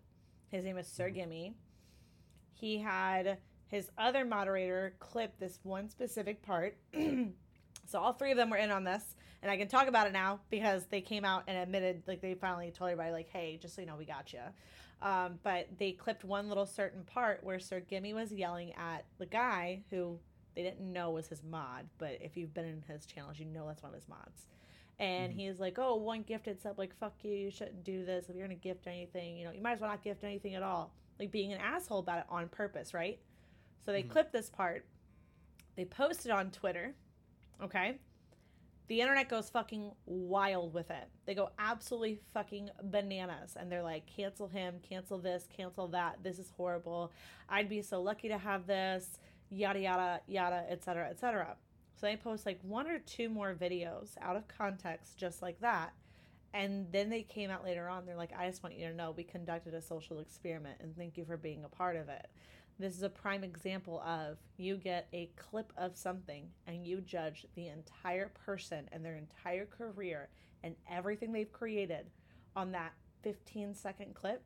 [0.51, 1.15] His name is Sir Mhm.
[1.15, 1.55] Gimme.
[2.55, 3.39] He had
[3.71, 6.77] his other moderator clipped this one specific part,
[7.87, 10.13] So all three of them were in on this, and I can talk about it
[10.13, 13.75] now because they came out and admitted, like they finally told everybody, like, hey, just
[13.75, 14.41] so you know, we got you.
[15.03, 19.27] Um, but they clipped one little certain part where Sir Gimme was yelling at the
[19.27, 20.19] guy who
[20.55, 23.67] they didn't know was his mod, but if you've been in his channels, you know
[23.67, 24.47] that's one of his mods.
[25.01, 25.37] And Mhm.
[25.37, 28.29] he's like, "Oh, one gifted sub, like fuck you, you shouldn't do this.
[28.29, 30.63] If you're gonna gift anything, you know, you might as well not gift anything at
[30.63, 33.19] all." Like being an asshole about it on purpose, right?
[33.85, 34.11] So they Mhm.
[34.11, 34.87] clipped this part.
[35.77, 36.95] They posted it on Twitter.
[37.61, 37.99] Okay.
[38.89, 41.09] The internet goes fucking wild with it.
[41.25, 43.57] They go absolutely fucking bananas.
[43.57, 46.23] And they're like, cancel him, cancel this, cancel that.
[46.25, 47.13] This is horrible.
[47.49, 51.57] I'd be so lucky to have this, yada, yada, yada, etc., etc.
[51.95, 55.93] So they post like one or two more videos out of context, just like that.
[56.53, 58.07] And then they came out later on.
[58.07, 61.17] They're like, I just want you to know we conducted a social experiment and thank
[61.17, 62.27] you for being a part of it.
[62.81, 67.45] This is a prime example of you get a clip of something and you judge
[67.55, 70.31] the entire person and their entire career
[70.65, 72.07] and everything they've created
[72.57, 74.43] on that 15 second clip.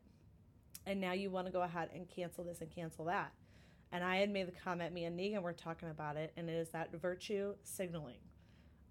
[0.84, 3.32] And now you want to go ahead and cancel this and cancel that.
[3.92, 6.54] And I had made the comment, me and Negan were talking about it, and it
[6.54, 8.18] is that virtue signaling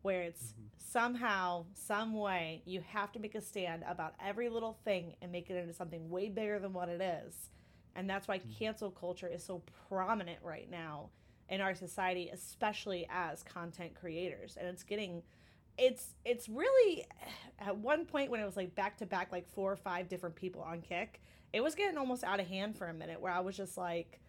[0.03, 0.69] where it's Mhm.
[0.77, 5.49] somehow, some way, you have to make a stand about every little thing and make
[5.49, 7.49] it into something way bigger than what it is.
[7.95, 8.57] And that's why Mhm.
[8.57, 11.09] cancel culture is so prominent right now
[11.49, 14.57] in our society, especially as content creators.
[14.57, 15.23] And it's getting
[15.77, 17.05] it's it's really
[17.59, 20.35] at one point when it was like back to back like four or five different
[20.35, 23.39] people on kick, it was getting almost out of hand for a minute where I
[23.39, 24.19] was just like,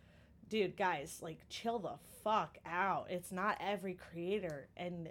[0.49, 3.11] dude, guys, like chill the fuck out.
[3.11, 5.11] It's not every creator and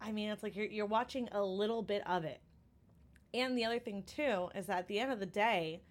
[0.00, 2.40] I mean, it's like you're you're watching a little bit of it.
[3.34, 5.82] And the other thing too is that at the end of the day,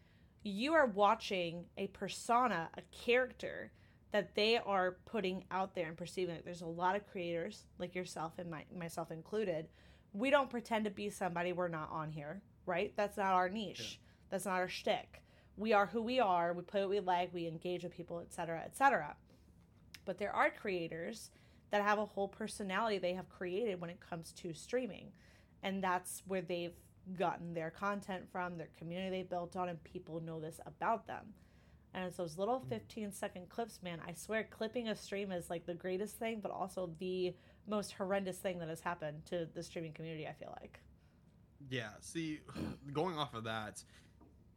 [0.48, 3.72] you are watching a persona, a character
[4.12, 6.36] that they are putting out there and perceiving.
[6.36, 9.68] Like, there's a lot of creators, like yourself and my, myself included.
[10.14, 12.94] We don't pretend to be somebody we're not on here, right?
[12.96, 14.00] That's not our niche.
[14.30, 15.22] That's not our shtick.
[15.58, 16.54] We are who we are.
[16.54, 17.34] We play what we like.
[17.34, 19.16] We engage with people, etc., etc.
[20.06, 21.32] But there are creators
[21.72, 25.12] that have a whole personality they have created when it comes to streaming,
[25.64, 26.76] and that's where they've
[27.16, 31.34] gotten their content from, their community they built on, and people know this about them.
[31.94, 32.70] And it's those little Mhm.
[32.70, 34.00] 15 second clips, man.
[34.06, 38.40] I swear, clipping a stream is like the greatest thing, but also the most horrendous
[38.40, 40.80] thing that has happened to the streaming community, I feel like.
[41.70, 41.92] Yeah.
[42.02, 42.42] See,
[42.94, 43.84] going off of that,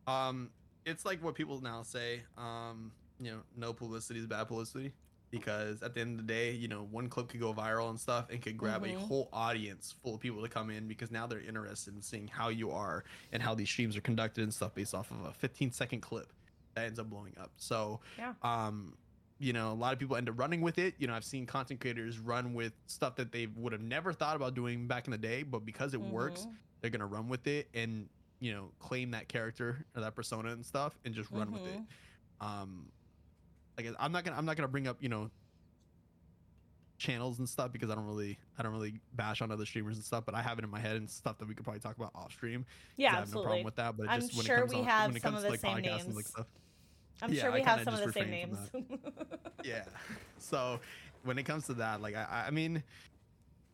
[0.06, 0.50] um,
[0.84, 2.22] it's like what people now say.
[2.36, 4.92] Um, you know, no publicity is bad publicity
[5.30, 7.98] because at the end of the day, you know, one clip could go viral and
[8.00, 8.94] stuff and could grab Mhm.
[8.94, 12.26] a whole audience full of people to come in because now they're interested in seeing
[12.28, 15.32] how you are and how these streams are conducted and stuff based off of a
[15.32, 16.32] 15 second clip
[16.74, 17.52] that ends up blowing up.
[17.56, 18.34] So, Yeah.
[18.42, 18.96] um,
[19.38, 20.94] you know, a lot of people end up running with it.
[20.98, 24.36] You know, I've seen content creators run with stuff that they would have never thought
[24.36, 26.56] about doing back in the day, but because it works, Mhm.
[26.80, 28.08] they're gonna run with it and
[28.42, 31.78] you know claim that character or that persona and stuff and just run with it
[31.78, 31.86] Mhm.
[32.40, 32.90] um
[33.86, 35.30] like i'm not gonna i'm not gonna bring up you know
[36.98, 40.04] channels and stuff because i don't really i don't really bash on other streamers and
[40.04, 41.96] stuff but i have it in my head and stuff that we could probably talk
[41.96, 42.66] about off stream.
[42.96, 44.78] Yeah, i have no problem with that but I'm just when sure it comes we
[44.80, 46.26] on, have some of the like same and like names.
[46.28, 46.46] stuff
[47.22, 48.58] I'm Yeah, sure I we have some of the same names.
[49.64, 49.84] yeah
[50.38, 50.78] so
[51.24, 52.82] when it comes to that like i i mean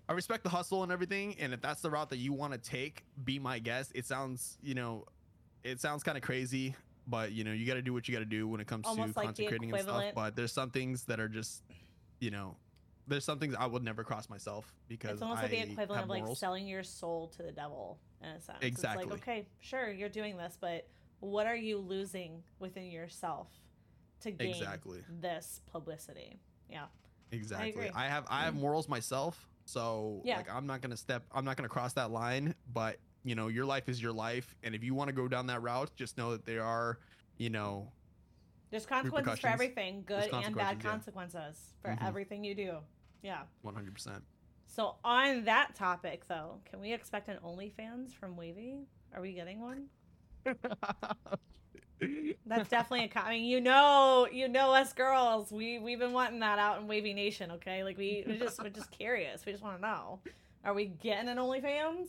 [0.09, 2.59] i respect the hustle and everything and if that's the route that you want to
[2.61, 5.05] take be my guest it sounds you know
[5.64, 8.21] it sounds kind of crazy but you know you got to do what you got
[8.21, 10.53] to do when it comes Almost to like content the creating and stuff but there's
[10.53, 11.62] some things that are just
[12.21, 12.57] you know
[13.07, 16.03] there's some things i would never cross myself because it's almost I like the equivalent
[16.03, 18.59] of like selling your soul to the devil in a sense.
[18.62, 19.05] Exactly.
[19.05, 20.87] It's like, okay, sure, you're doing this, but
[21.21, 23.49] what are you losing within yourself
[24.21, 25.01] to gain Exactly.
[25.21, 26.40] this publicity?
[26.69, 26.87] Yeah.
[27.33, 27.71] Exactly.
[27.71, 27.90] agree.
[27.95, 28.61] I, have I have mm.
[28.61, 30.37] morals myself, so Yeah.
[30.37, 32.55] like I'm not gonna step I'm not gonna cross that line.
[32.73, 35.48] But you know, your life is your life, and if you want to go down
[35.48, 37.00] that route, just know that there are,
[37.38, 37.90] you know,
[38.70, 41.96] There's consequences for everything, good and bad consequences, yeah.
[41.96, 42.06] for Mhm.
[42.06, 42.78] everything you do.
[43.22, 43.42] Yeah.
[43.62, 43.92] 100.
[43.92, 44.22] percent
[44.66, 48.86] So on that topic though, can we expect an OnlyFans from Wavy?
[49.12, 49.88] Are we getting one?
[52.46, 53.18] That's definitely a.
[53.18, 55.50] I mean, you know, you know us girls.
[55.50, 57.50] We we've been wanting that out in Wavy Nation.
[57.52, 59.44] Okay, like we we just we're just curious.
[59.46, 60.20] We just want to know.
[60.64, 62.08] Are we getting an OnlyFans?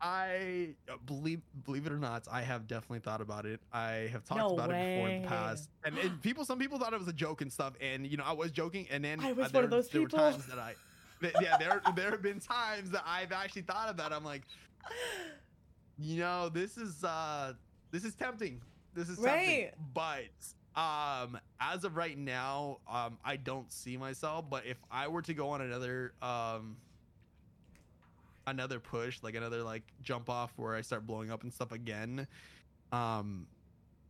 [0.00, 3.60] I uh, believe believe it or not, I have definitely thought about it.
[3.72, 6.78] I have talked No about it before in the past, and, and people, some people
[6.78, 9.20] thought it was a joke and stuff, and you know, I was joking, and then
[9.20, 10.18] I was uh, one of there- those there people.
[10.18, 10.74] Were times that I,
[11.40, 14.12] yeah, there there have been times that I've actually thought of that.
[14.12, 14.42] I'm like,
[15.98, 17.54] you know, this is uh
[17.90, 18.60] this is tempting.
[18.94, 19.64] This is tempting.
[19.64, 19.72] Right.
[19.94, 25.22] But um as of right now, um I don't see myself, but if I were
[25.22, 26.76] to go on another um
[28.46, 32.26] another push, like another like jump off where I start blowing up and stuff again,
[32.92, 33.46] um,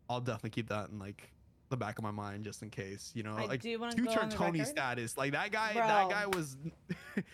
[0.09, 1.31] I'll definitely keep that in like
[1.69, 3.11] the back of my mind just in case.
[3.15, 4.71] You know, I like do want to two turn Tony record.
[4.71, 5.17] status.
[5.17, 5.83] Like that guy, Bro.
[5.87, 6.57] that guy was
[7.17, 7.25] that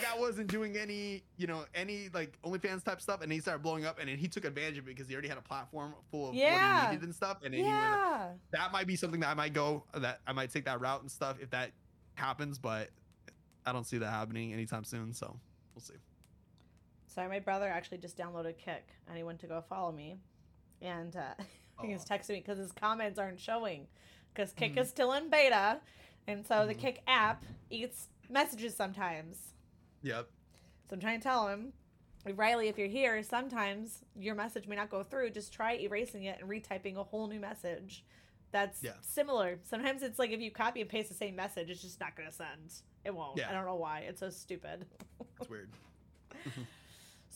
[0.00, 3.84] guy wasn't doing any, you know, any like OnlyFans type stuff, and he started blowing
[3.84, 6.30] up, and then he took advantage of it because he already had a platform full
[6.30, 6.54] of Yeah.
[6.78, 8.28] what he needed and stuff, and then he went, Yeah.
[8.52, 11.10] that might be something that I might go that I might take that route and
[11.10, 11.72] stuff if that
[12.14, 12.88] happens, but
[13.66, 15.38] I don't see that happening anytime soon, so
[15.74, 15.94] we'll see.
[17.14, 20.16] Sorry, my brother actually just downloaded Kick and he went to go follow me.
[20.82, 21.34] And uh,
[21.82, 23.86] he was texting me because his comments aren't showing
[24.32, 24.78] because Kick Mhm.
[24.80, 25.80] is still in beta.
[26.26, 26.78] And so the Mhm.
[26.80, 29.52] Kick app eats messages sometimes.
[30.02, 30.28] Yep.
[30.88, 31.72] So I'm trying to tell him,
[32.34, 35.30] Riley, if you're here, sometimes your message may not go through.
[35.30, 38.04] Just try erasing it and retyping a whole new message.
[38.50, 38.94] That's Yeah.
[39.02, 39.58] similar.
[39.64, 42.28] Sometimes it's like if you copy and paste the same message, it's just not going
[42.28, 42.72] to send.
[43.04, 43.36] It won't.
[43.38, 43.50] Yeah.
[43.50, 44.00] I don't know why.
[44.00, 44.86] It's so stupid.
[45.40, 45.70] It's weird.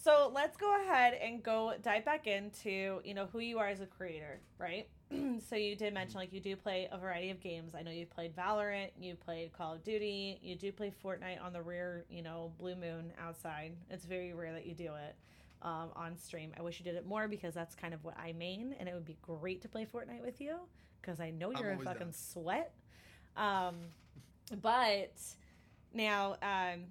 [0.09, 3.83] So let's go ahead and go dive back into you know who you are as
[3.83, 4.89] a creator, right?
[5.51, 7.75] so you did mention like you do play a variety of games.
[7.75, 11.53] I know you've played Valorant, you played Call of Duty, you do play Fortnite on
[11.53, 13.73] the rare you know blue moon outside.
[13.91, 15.15] It's very rare that you do it
[15.61, 16.53] um, on stream.
[16.59, 18.95] I wish you did it more because that's kind of what I main, and it
[18.95, 20.57] would be great to play Fortnite with you
[21.03, 22.13] because I know you're a fucking down.
[22.15, 22.73] sweat.
[23.37, 23.75] Um,
[24.63, 25.13] but
[25.93, 26.85] now um,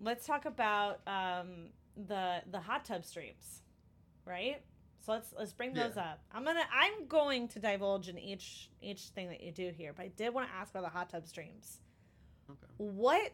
[0.00, 3.62] let's talk about um, the the hot tub streams,
[4.24, 4.62] right?
[5.04, 6.12] So let's let's bring those Yeah.
[6.12, 6.20] up.
[6.32, 10.04] I'm gonna I'm going to divulge in each each thing that you do here, but
[10.04, 11.78] I did want to ask about the hot tub streams.
[12.50, 12.66] Okay.
[12.76, 13.32] What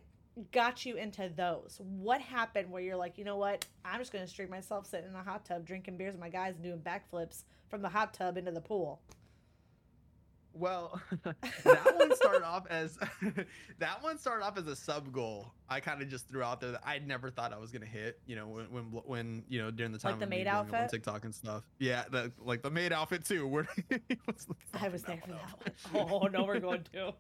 [0.53, 1.81] got you into those?
[1.83, 3.67] What happened where you're like, you know what?
[3.85, 6.55] I'm just gonna stream myself sitting in a hot tub, drinking beers with my guys,
[6.55, 9.01] and doing backflips from the hot tub into the pool.
[10.59, 12.99] Well, that one started off as
[13.79, 15.53] that one started off as a sub goal.
[15.69, 18.21] I kind of just threw out there that I never thought I was gonna hit.
[18.27, 20.69] You know, when when, when you know during the time Like the of maid up
[20.69, 20.91] on outfit?
[20.91, 21.65] TikTok and stuff.
[21.79, 23.47] Yeah, the, like the maid outfit too.
[23.47, 23.69] Where
[24.75, 25.47] I was there for that
[25.93, 26.09] one.
[26.11, 27.15] Oh no, we're going to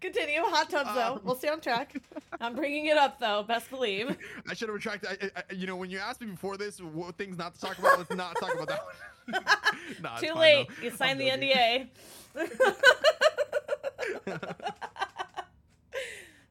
[0.00, 1.14] continue hot tubs though.
[1.14, 1.94] Um, we'll stay on track.
[2.40, 3.42] I'm bringing it up though.
[3.42, 4.16] Best believe.
[4.48, 5.30] I should have retracted.
[5.36, 7.78] I, I, you know, when you asked me before this, what things not to talk
[7.78, 8.94] about, let's not talk about that one.
[10.02, 10.68] Nah, Too fine, late.
[10.68, 10.82] though.
[10.84, 11.50] You I'm signed the joking.
[11.50, 11.88] NDA.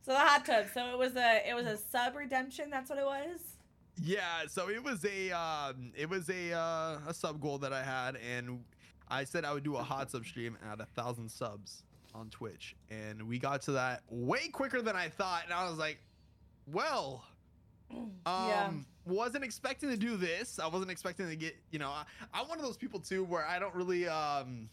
[0.01, 0.65] so the hot tub.
[0.73, 2.69] So it was a it was a sub redemption.
[2.69, 3.39] That's what it was.
[4.01, 7.83] Yeah, so it was a um, it was a uh, a sub goal that I
[7.83, 8.63] had, and
[9.09, 12.75] I said I would do a hot sub stream at a thousand subs on Twitch,
[12.89, 15.99] and we got to that way quicker than I thought, and I was like,
[16.71, 17.23] well,
[17.91, 18.71] um, Yeah.
[19.05, 20.59] wasn't expecting to do this.
[20.59, 23.45] I wasn't expecting to get, you know, I, I'm one of those people too where
[23.45, 24.69] I don't really, um,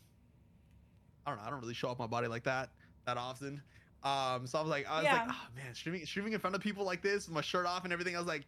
[1.27, 2.70] I don't know, I don't really show off my body like that
[3.07, 3.62] that often.
[4.03, 6.62] Um, so I was like, I was like, oh man, streaming streaming in front of
[6.62, 8.14] people like this, with my shirt off and everything.
[8.14, 8.44] I was like,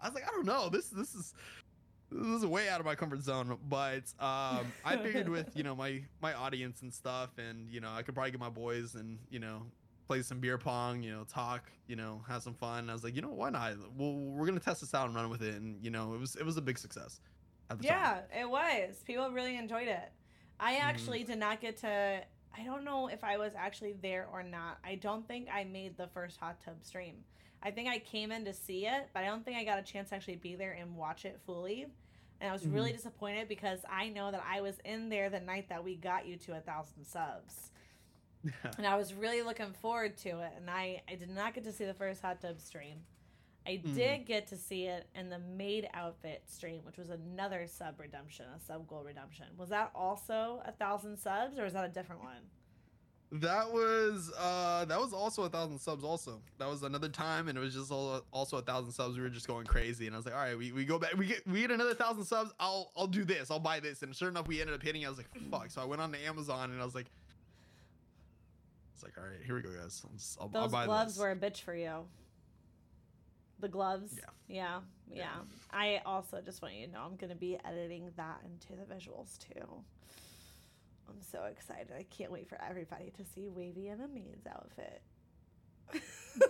[0.00, 1.32] I was like, I don't know, this this is
[2.10, 3.56] this is way out of my comfort zone.
[3.68, 7.90] But um, I figured with you know my my audience and stuff, and you know
[7.92, 9.62] I could probably get my boys and you know
[10.06, 12.90] play some beer pong, you know, talk, you know, have some fun.
[12.90, 13.74] I was like, you know, why not?
[13.96, 16.34] Well, we're gonna test this out and run with it, and you know, it was
[16.36, 17.20] it was a big success.
[17.70, 18.22] At the Yeah, time.
[18.36, 19.02] it was.
[19.06, 20.10] People really enjoyed it.
[20.58, 20.80] I Mhm.
[20.80, 22.22] actually did not get to.
[22.58, 24.78] I don't know if I was actually there or not.
[24.82, 27.22] I don't think I made the first hot tub stream.
[27.62, 29.82] I think I came in to see it, but I don't think I got a
[29.82, 31.86] chance to actually be there and watch it fully.
[32.40, 35.68] And I was really disappointed because I know that I was in there the night
[35.68, 37.70] that we got you to a thousand subs.
[38.78, 40.52] and I was really looking forward to it.
[40.56, 43.00] And I, I did not get to see the first hot tub stream.
[43.66, 43.94] I Mhm.
[43.94, 48.46] did get to see it in the maid outfit stream, which was another sub redemption,
[48.56, 49.44] a sub goal redemption.
[49.58, 52.40] Was that also a thousand subs, or was that a different one?
[53.32, 56.40] That was uh that was also a thousand subs also.
[56.58, 59.16] That was another time and it was just all, also a thousand subs.
[59.16, 61.16] We were just going crazy and I was like, all right, we, we go back
[61.16, 64.02] we get we get another thousand subs, I'll I'll do this, I'll buy this.
[64.02, 65.06] And sure enough we ended up hitting.
[65.06, 65.70] I was like, fuck.
[65.70, 67.06] So I went on to Amazon and I was like
[68.94, 70.02] It's like, all right, here we go guys.
[70.04, 71.22] I'll, just, I'll, I'll Those buy gloves this.
[71.22, 72.06] were a bitch for you.
[73.60, 74.12] The gloves.
[74.16, 74.24] Yeah.
[74.48, 74.80] Yeah.
[75.08, 75.16] Yeah.
[75.18, 75.28] Yeah.
[75.70, 78.92] I also just want you to know I'm going to be editing that into the
[78.92, 79.66] visuals too.
[81.10, 81.88] I'm so excited.
[81.96, 85.02] I can't wait for everybody to see Wavy in a maid's outfit.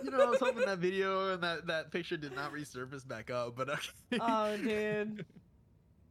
[0.03, 3.31] you know, I was hoping that video and that, that picture did not resurface back
[3.31, 4.19] up, but okay.
[4.19, 5.25] oh, dude.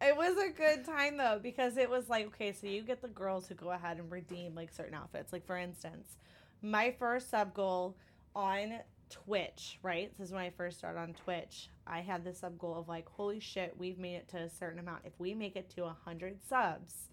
[0.02, 3.08] It was a good time though because it was like okay, so you get the
[3.08, 5.30] girls who go ahead and redeem like certain outfits.
[5.30, 6.16] Like for instance,
[6.62, 7.96] my first sub goal
[8.34, 8.80] on
[9.10, 10.10] Twitch, right?
[10.16, 11.68] This is when I first started on Twitch.
[11.86, 14.78] I had the sub goal of like, holy shit, we've made it to a certain
[14.78, 15.02] amount.
[15.04, 17.10] If we make it to a hundred subs,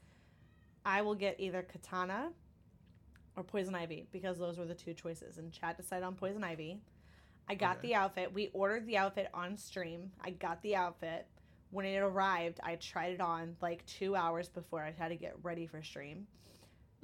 [0.88, 2.30] I will get either Katana
[3.36, 5.38] or Poison Ivy because those were the two choices.
[5.38, 6.80] And Chad decided on Poison Ivy.
[7.50, 7.90] I got Okay.
[7.90, 8.34] the outfit.
[8.34, 10.12] We ordered the outfit on stream.
[10.22, 11.28] I got the outfit.
[11.72, 15.36] When it arrived, I tried it on like two hours before I had to get
[15.44, 16.26] ready for stream.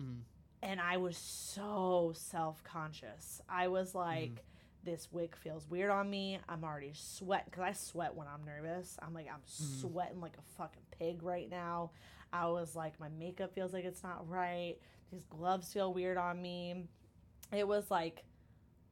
[0.01, 0.21] Mhm.
[0.61, 3.41] And I was so self conscious.
[3.49, 4.45] I was like,
[4.83, 6.39] this wig feels weird on me.
[6.47, 8.97] I'm already sweating because I sweat when I'm nervous.
[9.01, 9.81] I'm like, I'm Mhm.
[9.81, 11.91] sweating like a fucking pig right now.
[12.33, 14.75] I was like, my makeup feels like it's not right.
[15.11, 16.87] These gloves feel weird on me.
[17.51, 18.23] It was like,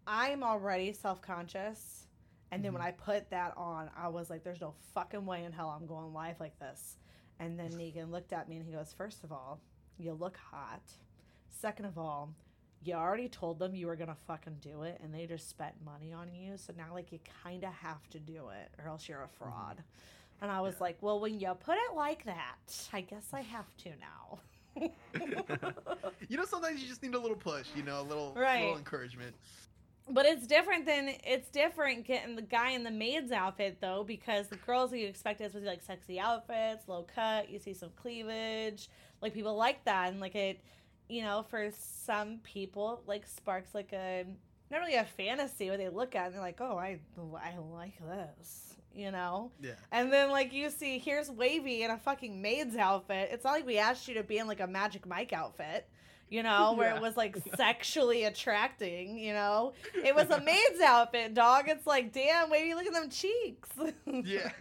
[0.08, 2.08] I'm already self conscious.
[2.52, 2.86] And then when Mhm.
[2.88, 6.14] I put that on, I was like, there's no fucking way in hell I'm going
[6.14, 6.98] live like this.
[7.40, 9.60] And then Negan looked at me and he goes, First of all,
[9.98, 10.82] you look hot.
[11.50, 12.34] Second of all,
[12.84, 16.12] you already told them you were gonna fucking do it and they just spent money
[16.14, 16.58] on you.
[16.58, 19.84] So now like you kinda have to do it or else you're a fraud.
[20.42, 20.82] And I was Yeah.
[20.82, 24.40] like, Well, when you put it like that, I guess I have to now.
[26.30, 27.68] you know, sometimes you just need a little push.
[27.76, 28.62] You know, a little Right.
[28.62, 29.36] little encouragement.
[30.10, 34.48] But it's different than it's different getting the guy in the maid's outfit though, because
[34.48, 37.92] the girls that you expect is with like sexy outfits, low cut, you see some
[37.96, 38.90] cleavage,
[39.22, 40.62] like people like that, and like it,
[41.08, 44.26] you know, for some people like sparks like a
[44.72, 47.00] not really a fantasy where they look at it and they're like, oh, I
[47.42, 49.52] I like this, you know.
[49.62, 49.72] Yeah.
[49.92, 53.30] And then like you see, here's Wavy in a fucking maid's outfit.
[53.32, 55.88] It's not like we asked you to be in like a Magic Mike outfit,
[56.30, 56.96] you know, where Yeah.
[56.98, 59.74] it was like sexually attracting, you know.
[60.04, 61.66] It was a maid's outfit, dog.
[61.68, 63.70] It's like, damn, Wavy, look at them cheeks.
[64.06, 64.52] Yeah.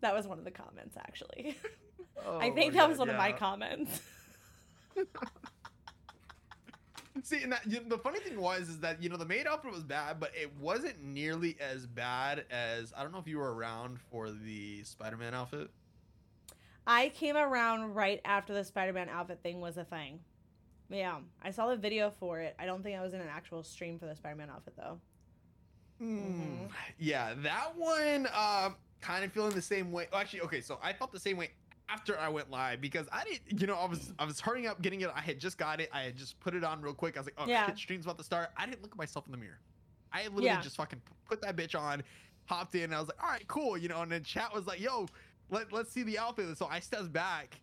[0.00, 1.56] that was one of the comments actually.
[2.26, 4.00] Oh I think that was one of my comments.
[7.22, 9.46] See, and that, you know, the funny thing was is that you know the maid
[9.46, 13.38] outfit was bad, but it wasn't nearly as bad as I don't know if you
[13.38, 15.70] were around for the Spider-Man outfit.
[16.86, 20.20] I came around right after the Spider-Man outfit thing was a thing.
[20.88, 22.56] Yeah, I saw the video for it.
[22.58, 25.00] I don't think I was in an actual stream for the Spider-Man outfit though.
[26.00, 26.70] Mhm.
[26.98, 30.08] Yeah, that one um kind of feeling the same way.
[30.10, 31.50] well, Actually, okay, so I felt the same way
[31.92, 34.80] after I went live because I didn't, you know, I was I was hurrying up
[34.82, 35.10] getting it.
[35.14, 35.88] I had just got it.
[35.92, 37.16] I had just put it on real quick.
[37.16, 37.66] I was like, oh Yeah.
[37.66, 38.50] shit, stream's about to start.
[38.56, 39.58] I didn't look at myself in the mirror.
[40.12, 40.60] I literally Yeah.
[40.60, 42.02] just fucking put that bitch on,
[42.46, 42.84] hopped in.
[42.84, 44.02] And I was like, all right, cool, you know.
[44.02, 45.06] And then chat was like, yo,
[45.50, 46.56] let let's see the outfit.
[46.58, 47.60] So I steps back,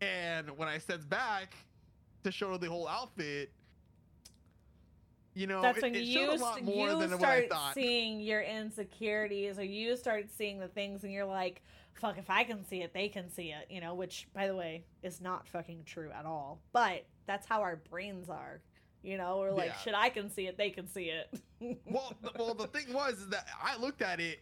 [0.00, 1.54] and when I steps back
[2.24, 3.52] to show the whole outfit.
[5.36, 7.46] You know, That's it, when it you showed a lot more you than what I
[7.46, 7.74] start thought.
[7.74, 11.60] seeing your insecurities, or you start seeing the things, and you're like,
[11.94, 12.18] "Fuck!
[12.18, 14.84] If I can see it, they can see it." You know, which, by the way,
[15.02, 16.60] is not fucking true at all.
[16.72, 18.60] But that's how our brains are.
[19.02, 19.76] You know, we're like, Yeah.
[19.78, 19.94] "Shit!
[19.94, 20.56] I can see it.
[20.56, 21.40] They can see it."
[21.86, 24.40] well, the, well, the thing was is that I looked at it,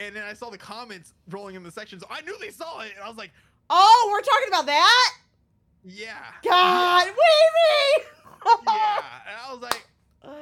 [0.00, 2.80] and then I saw the comments rolling in the section, so I knew they saw
[2.80, 3.30] it, and I was like,
[3.70, 5.14] oh, we're talking about that.
[5.84, 8.06] yeah, God, Wavy!
[8.66, 9.86] yeah, and I was like,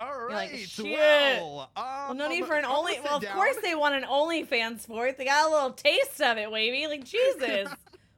[0.00, 2.98] all You're right, like, "Shit." well, Well, um, no need for an only.
[3.02, 5.18] Well, of down." course they want an OnlyFans for it.
[5.18, 6.86] They got a little taste of it, Wavy.
[6.86, 7.68] Like Jesus,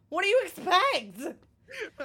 [0.09, 1.19] what do you expect?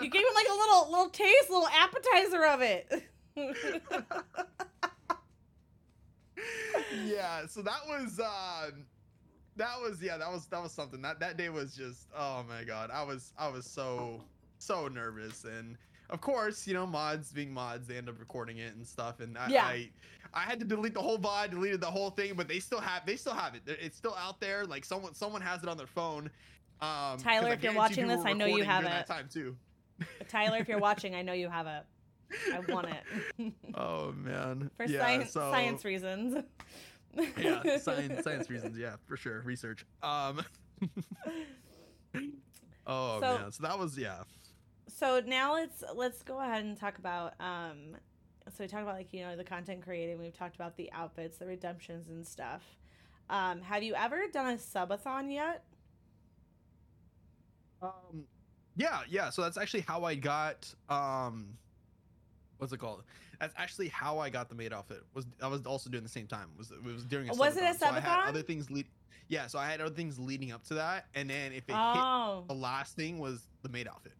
[0.01, 3.03] You gave him like a little little taste, a little appetizer of it.
[7.05, 8.85] yeah, so that was um
[9.55, 11.01] that was yeah, that was that was something.
[11.01, 12.89] That that day was just oh my god.
[12.91, 14.23] I was I was so
[14.57, 15.77] so nervous and
[16.09, 19.37] of course, you know, mods being mods, they end up recording it and stuff and
[19.37, 19.65] I Yeah.
[19.65, 19.89] I,
[20.33, 23.05] I had to delete the whole VOD, deleted the whole thing, but they still have
[23.05, 23.61] they still have it.
[23.65, 24.65] It's still out there.
[24.65, 26.29] Like someone someone has it on their phone.
[26.81, 28.89] Um Tyler, if you're watching this, I know you have it.
[28.89, 29.55] That time too.
[30.27, 31.83] Tyler, if you're watching, I know you have it.
[32.53, 32.87] I want
[33.37, 34.69] it Oh man.
[34.75, 36.43] for yeah, science so- science reasons.
[37.37, 38.77] yeah, science science reasons.
[38.77, 39.41] Yeah, for sure.
[39.45, 39.85] Research.
[40.03, 40.41] Um.
[42.87, 44.23] oh So- man, so that was yeah.
[44.87, 47.97] So now let's let's go ahead and talk about um
[48.49, 51.37] so we talked about like you know the content creating we've talked about the outfits
[51.37, 52.61] the redemptions and stuff
[53.29, 55.63] um have you ever done a subathon yet
[57.81, 58.25] Um.
[58.77, 59.29] Yeah, yeah.
[59.29, 61.57] So that's actually how I got um.
[62.57, 63.03] What's it called?
[63.39, 65.03] That's actually how I got the maid outfit.
[65.13, 66.49] Was I was also doing the same time.
[66.57, 67.79] Was it was during a Was it a subathon.
[67.79, 68.87] So I had other things lead.
[69.27, 71.75] Yeah, so I had other things leading up to that, and then if it hit,
[71.75, 74.13] oh the last thing was the maid outfit.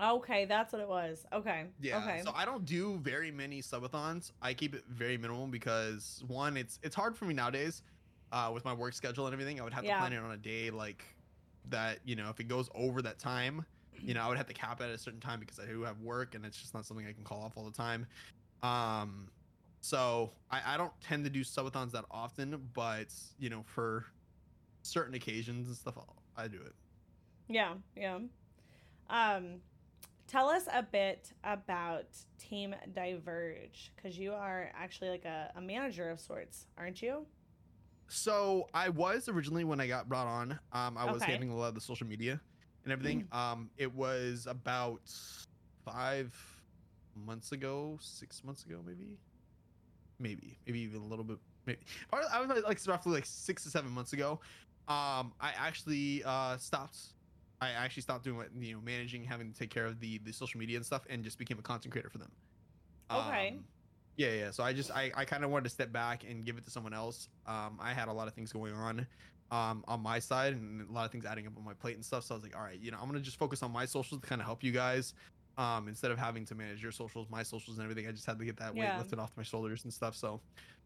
[0.00, 1.98] Okay that's what it was okay Yeah.
[1.98, 4.30] okay So I don't do very many subathons.
[4.40, 7.82] I keep it very minimal because one, it's it's hard for me nowadays,
[8.30, 9.60] uh, with my work schedule and everything.
[9.60, 9.94] I would have Yeah.
[9.94, 11.16] to plan it on a day like
[11.64, 12.00] that.
[12.04, 14.80] You know, if it goes over that time, you know, I would have to cap
[14.80, 17.06] it at a certain time because I do have work and it's just not something
[17.06, 18.06] I can call off all the time.
[18.62, 19.32] Um,
[19.82, 24.06] so I, I don't tend to do subathons that often, but you know, for
[24.84, 26.74] certain occasions and stuff, I'll, I do it.
[27.48, 28.18] yeah yeah
[29.08, 29.62] um
[30.32, 32.06] Tell us a bit about
[32.38, 37.26] Team Diverge because you are actually like a, a manager of sorts, aren't you?
[38.08, 40.58] So I was originally when I got brought on.
[40.72, 41.32] Um, I was Okay.
[41.32, 42.40] handling a lot of the social media
[42.84, 43.24] and everything.
[43.32, 45.02] Um, it was about
[45.84, 46.34] five
[47.14, 49.18] months ago, six months ago, maybe,
[50.18, 51.38] maybe, maybe even a little bit.
[51.66, 54.40] Maybe probably, I was like roughly like six to seven months ago.
[54.88, 56.98] Um, I actually uh stopped.
[57.62, 60.32] I actually stopped doing what you know, managing, having to take care of the the
[60.32, 62.32] social media and stuff, and just became a content creator for them.
[63.10, 63.48] Okay.
[63.56, 63.64] Um,
[64.16, 64.50] yeah, yeah.
[64.50, 66.70] So I just I, I kind of wanted to step back and give it to
[66.70, 67.28] someone else.
[67.46, 69.06] Um, I had a lot of things going on,
[69.50, 72.04] um, on my side and a lot of things adding up on my plate and
[72.04, 72.24] stuff.
[72.24, 74.20] So I was like, all right, you know, I'm gonna just focus on my socials
[74.20, 75.14] to kind of help you guys,
[75.56, 78.08] um, instead of having to manage your socials, my socials, and everything.
[78.08, 80.16] I just had to get that weight lifted off my shoulders and stuff.
[80.16, 80.40] So,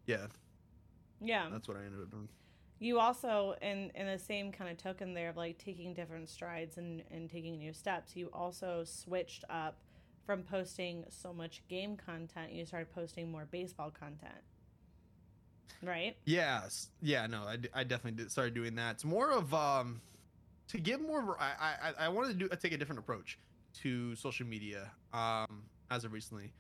[0.07, 0.27] yeah,
[1.21, 1.49] Yeah.
[1.51, 2.29] that's what I ended up doing.
[2.79, 6.77] You also in in the same kind of token there of like taking different strides
[6.79, 9.79] and and taking new steps you also switched up
[10.25, 14.43] from posting so much game content you started posting more baseball content
[15.83, 18.93] right Yes, yeah, no, i, I definitely did started doing that.
[18.93, 20.01] It's more of um
[20.69, 21.37] to give more.
[21.41, 23.39] I I I wanted to do take a different approach
[23.83, 26.53] to social media um as of recently.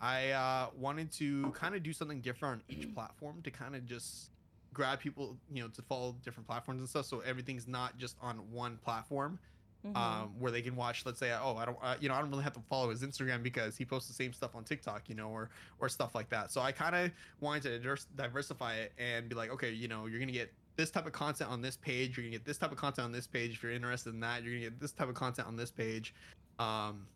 [0.00, 3.86] I uh wanted to kind of do something different on each platform to kind of
[3.86, 4.30] just
[4.74, 7.06] grab people, you know, to follow different platforms and stuff.
[7.06, 9.38] So everything's not just on one platform
[9.86, 9.96] Mhm.
[9.96, 11.04] um, where they can watch.
[11.04, 13.02] Let's say, oh, I don't, uh, you know, I don't really have to follow his
[13.02, 16.28] Instagram because he posts the same stuff on TikTok, you know, or or stuff like
[16.30, 16.50] that.
[16.50, 17.10] So I kind of
[17.40, 21.06] wanted to diversify it and be like, okay, you know, you're gonna get this type
[21.06, 22.16] of content on this page.
[22.16, 23.52] You're gonna get this type of content on this page.
[23.52, 26.14] If you're interested in that, you're gonna get this type of content on this page.
[26.58, 27.06] Um,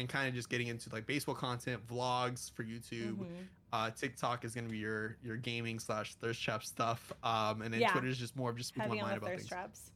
[0.00, 3.16] and kind of just getting into like baseball content, vlogs for YouTube.
[3.18, 3.26] Mhm.
[3.72, 7.12] Uh, TikTok is gonna be your your gaming slash thirst trap stuff.
[7.22, 7.92] Um, and then Yeah.
[7.92, 9.48] Twitter is just more of just speaking heavy my on mind the about thirst things.
[9.48, 9.90] traps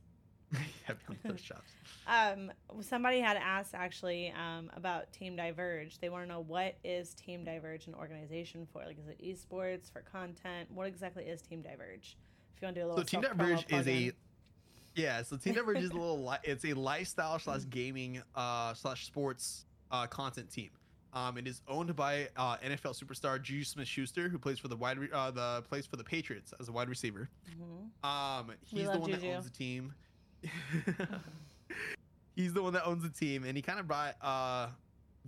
[0.85, 1.73] Heavy on thirst traps.
[2.07, 7.15] um somebody had asked actually um about team diverge they want to know what is
[7.15, 11.61] team diverge an organization for like is it esports for content what exactly is team
[11.63, 12.17] diverge
[12.55, 14.13] if you want to do a little So Team Diverge is a
[14.95, 15.23] yeah.
[15.23, 19.65] So Team Diverge is a little li- it's a lifestyle slash gaming uh slash sports
[19.91, 20.71] uh content team.
[21.15, 24.99] Um, it is owned by uh, NFL superstar Juju Smith-Schuster, who plays for the wide
[24.99, 27.29] re- uh, the plays for the Patriots as a wide receiver.
[27.49, 28.05] Mhm.
[28.09, 29.95] Um, he's the one that owns the team.
[32.35, 34.69] he's the one that owns the team, and he kind of brought uh,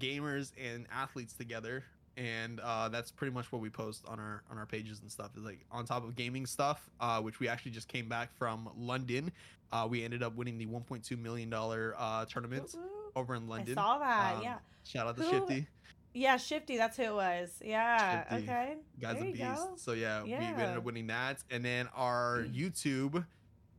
[0.00, 1.84] gamers and athletes together.
[2.16, 5.36] And uh, that's pretty much what we post on our on our pages and stuff.
[5.36, 8.70] Is like on top of gaming stuff, uh, which we actually just came back from
[8.76, 9.30] London.
[9.70, 12.88] Uh, we ended up winning the 1.2 million dollar uh, tournament Woo-woo.
[13.16, 13.76] Over in London.
[13.76, 14.36] I saw that.
[14.36, 14.58] Um, yeah.
[14.84, 15.66] Shout out to Who- Shifty.
[16.14, 17.60] Yeah, Shifty, that's who it was.
[17.62, 18.22] Yeah.
[18.30, 18.44] Shifty.
[18.44, 18.76] Okay.
[19.00, 19.42] Guy's there a beast.
[19.42, 19.72] go.
[19.76, 23.26] So yeah, we, we ended up winning that, and then our YouTube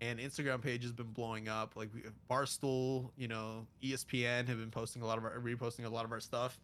[0.01, 1.75] and Instagram page has been blowing up.
[1.75, 5.89] Like we, Barstool, you know, ESPN have been posting a lot of our reposting a
[5.89, 6.59] lot of our stuff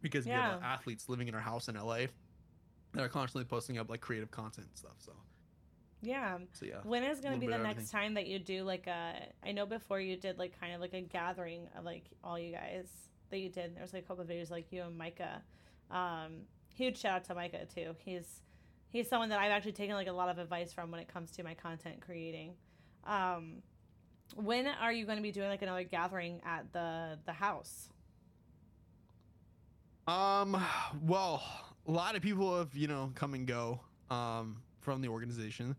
[0.00, 2.06] because we have athletes living in our house in LA
[2.94, 4.94] that are constantly posting up like creative content and stuff.
[4.98, 5.12] So
[6.02, 6.38] Yeah.
[6.52, 6.80] so yeah.
[6.82, 9.14] When is going to be the next time that you do like a?
[9.44, 12.52] I know before you did like kind of like a gathering of like all you
[12.52, 12.88] guys
[13.30, 13.74] that you did.
[13.74, 15.42] There was like a couple of videos like you and Micah.
[15.90, 16.42] Um,
[16.74, 17.94] huge shout out to Micah too.
[18.04, 18.42] He's
[18.88, 21.30] he's someone that I've actually taken like a lot of advice from when it comes
[21.32, 22.54] to my content creating.
[23.04, 23.62] Um,
[24.34, 27.88] when are you going to be doing like another gathering at the the house?
[30.08, 30.60] Um,
[31.00, 31.42] well,
[31.86, 33.80] a lot of people have, you know, come and go
[34.10, 35.74] um from the organization.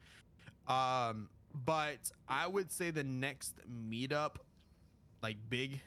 [0.67, 1.29] Um,
[1.65, 4.37] but I would say the next meetup,
[5.21, 5.79] like big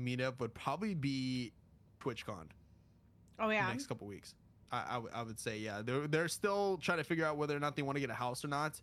[0.00, 1.52] meetup would probably be
[2.02, 2.48] TwitchCon
[3.38, 3.66] Oh yeah.
[3.68, 4.34] next couple weeks.
[4.72, 5.80] I, I, would- say, yeah.
[5.82, 8.14] They're they're still trying to figure out whether or not they want to get a
[8.14, 8.80] house or not.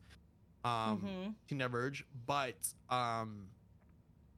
[0.66, 2.56] Um hmm Team Diverge, but
[2.90, 3.48] um,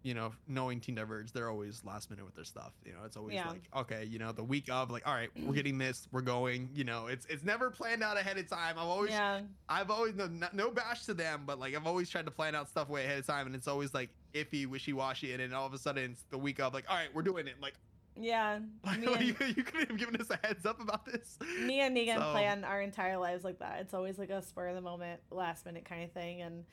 [0.06, 2.74] you know, knowing Team Diverge, they're always last minute with their stuff.
[2.86, 3.50] You know, it's always Yeah.
[3.50, 6.70] like, okay, you know, the week of, like, all right, we're getting this, we're going.
[6.76, 8.78] You know, it's it's never planned out ahead of time.
[8.78, 9.42] I've always, Yeah.
[9.68, 12.70] I've always no, no bash to them, but like I've always tried to plan out
[12.70, 15.66] stuff way ahead of time, and it's always like iffy, wishy washy, and then all
[15.66, 17.56] of a sudden it's the week of, like, all right, we're doing it.
[17.60, 17.74] Like,
[18.16, 18.60] Yeah.
[18.86, 21.40] Like, you, you couldn't have given us a heads up about this.
[21.66, 23.80] me and Negan So- plan our entire lives like that.
[23.82, 26.42] It's always like a spur of the moment, last minute kind of thing.
[26.44, 26.64] And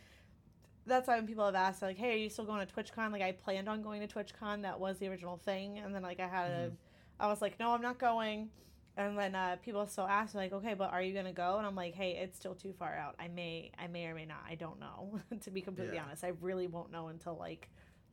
[0.87, 3.13] that's why when people have asked, like, hey, are you still going to TwitchCon?
[3.13, 4.63] Like, I planned on going to TwitchCon.
[4.63, 5.79] That was the original thing.
[5.79, 6.73] And then, like, I had a,
[7.21, 8.51] I was like, no, I'm not going.
[8.97, 11.57] And then uh, people still ask, like, okay, but are you gonna go?
[11.57, 13.15] And I'm like, hey, it's still too far out.
[13.19, 14.45] I may, I may or may not.
[14.47, 15.19] I don't know.
[15.41, 16.05] to be completely Yeah.
[16.05, 17.71] honest, I really won't know until like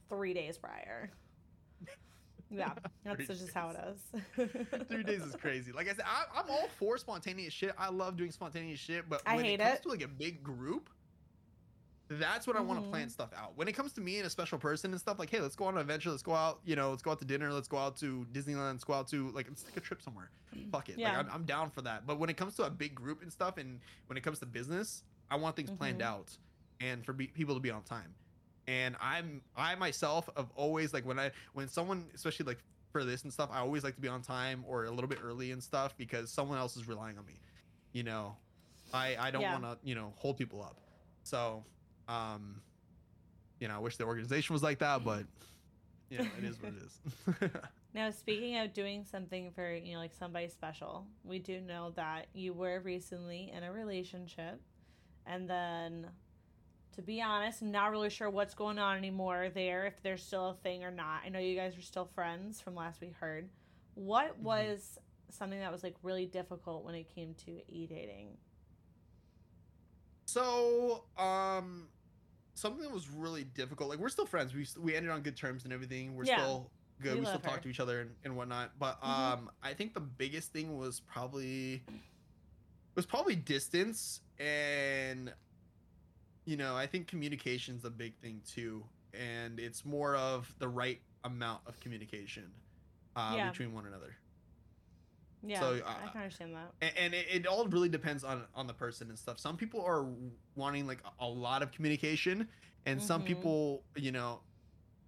[0.07, 1.11] three days prior.
[2.51, 4.47] Yeah, that's just how it is.
[4.87, 5.71] Three days is crazy.
[5.71, 7.75] Like I said, I, I'm all for spontaneous shit.
[7.77, 9.83] I love doing spontaneous shit, but I when hate it comes it.
[9.83, 10.89] to like a big group,
[12.09, 13.55] that's when I want to plan stuff out.
[13.55, 15.65] When it comes to me and a special person and stuff, like, hey, let's go
[15.65, 16.09] on an adventure.
[16.09, 16.59] Let's go out.
[16.65, 17.53] You know, let's go out to dinner.
[17.53, 18.71] Let's go out to Disneyland.
[18.71, 20.31] Let's go out to like let's take a trip somewhere.
[20.71, 20.97] Fuck it.
[20.97, 21.15] Yeah.
[21.17, 22.07] Like I'm, I'm down for that.
[22.07, 24.45] But when it comes to a big group and stuff, and when it comes to
[24.47, 26.05] business, I want things planned Mhm.
[26.05, 26.35] out
[26.81, 28.15] and for be- people to be on time.
[28.67, 32.59] And I'm I myself have always like when I when someone especially like
[32.91, 35.19] for this and stuff, I always like to be on time or a little bit
[35.23, 37.39] early and stuff because someone else is relying on me.
[37.93, 38.35] You know,
[38.93, 39.59] I I don't Yeah.
[39.59, 40.79] want to you know hold people up.
[41.23, 41.63] So,
[42.09, 42.61] um,
[43.59, 45.23] you know, I wish the organization was like that, but
[46.09, 47.51] you know, it is what it is.
[47.91, 52.27] Now, speaking of doing something for, you know, like somebody special, we do know that
[52.33, 54.61] you were recently in a relationship.
[55.25, 56.05] And then,
[56.95, 60.51] to be honest, I'm not really sure what's going on anymore there, if there's still
[60.51, 61.21] a thing or not.
[61.25, 63.49] I know you guys are still friends from last we heard.
[63.95, 64.43] What Mhm.
[64.43, 64.99] was
[65.31, 68.37] something that was like really difficult when it came to e dating?
[70.25, 71.89] So, um,
[72.59, 73.89] something that was really difficult.
[73.89, 74.53] Like we're still friends.
[74.53, 76.15] We we ended on good terms and everything.
[76.15, 76.37] We're Yeah.
[76.37, 77.13] still good.
[77.15, 77.47] We We, still her.
[77.49, 78.77] talk to each other and, and whatnot.
[78.77, 79.07] But Mhm.
[79.07, 81.83] um, I think the biggest thing was probably
[82.95, 85.33] was probably distance and
[86.45, 88.83] you know I think communication's a big thing too,
[89.13, 92.51] and it's more of the right amount of communication
[93.15, 93.49] uh, Yeah.
[93.49, 94.15] between one another.
[95.41, 96.73] Yeah, So, I uh, can understand that.
[96.81, 99.81] and, and it, it all really depends on on the person and stuff some people
[99.81, 100.05] are
[100.55, 102.49] wanting like a, a lot of communication
[102.85, 103.25] and some Mhm.
[103.25, 104.43] people you know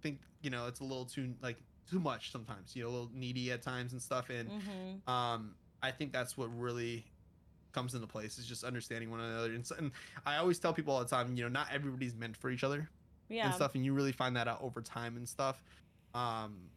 [0.02, 1.58] think you know it's a little too like
[1.90, 5.56] too much sometimes you know a little needy at times and stuff and hmm um
[5.82, 7.06] i think that's what really
[7.74, 9.92] comes into place is just understanding one another and, so, and
[10.26, 12.90] i always tell people all the time you know not everybody's meant for each other
[13.28, 13.44] Yeah.
[13.46, 15.62] and stuff and you really find that out over time and stuff
[16.14, 16.70] um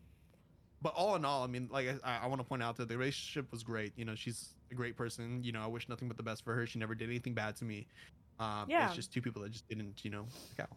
[0.86, 2.96] but all in all i mean like i, I want to point out that the
[2.98, 6.16] relationship was great you know she's a great person you know i wish nothing but
[6.16, 7.88] the best for her she never did anything bad to me
[8.40, 8.86] um Yeah.
[8.86, 10.28] it's just two people that just didn't you know
[10.60, 10.70] out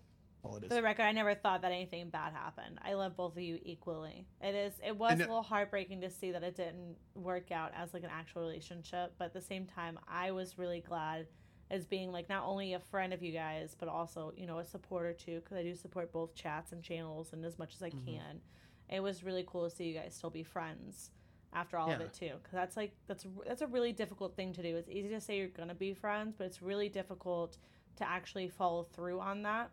[0.42, 2.78] all it is For the record, I never thought that anything bad happened.
[2.80, 4.24] I love both of you equally.
[4.40, 7.72] It is it was And a little heartbreaking to see that it didn't work out
[7.76, 11.26] as like an actual relationship, but at the same time, I was really glad
[11.70, 14.64] as being like not only a friend of you guys, but also, you know, a
[14.64, 17.90] supporter too cuz I do support both chats and channels and as much as I
[17.90, 18.04] Mhm.
[18.06, 18.40] can.
[18.88, 21.10] It was really cool to see you guys still be friends
[21.54, 24.62] after all of it too cuz that's like that's that's a really difficult thing to
[24.62, 24.76] do.
[24.76, 27.56] It's easy to say you're going to be friends, but it's really difficult
[27.96, 29.70] to actually follow through on that.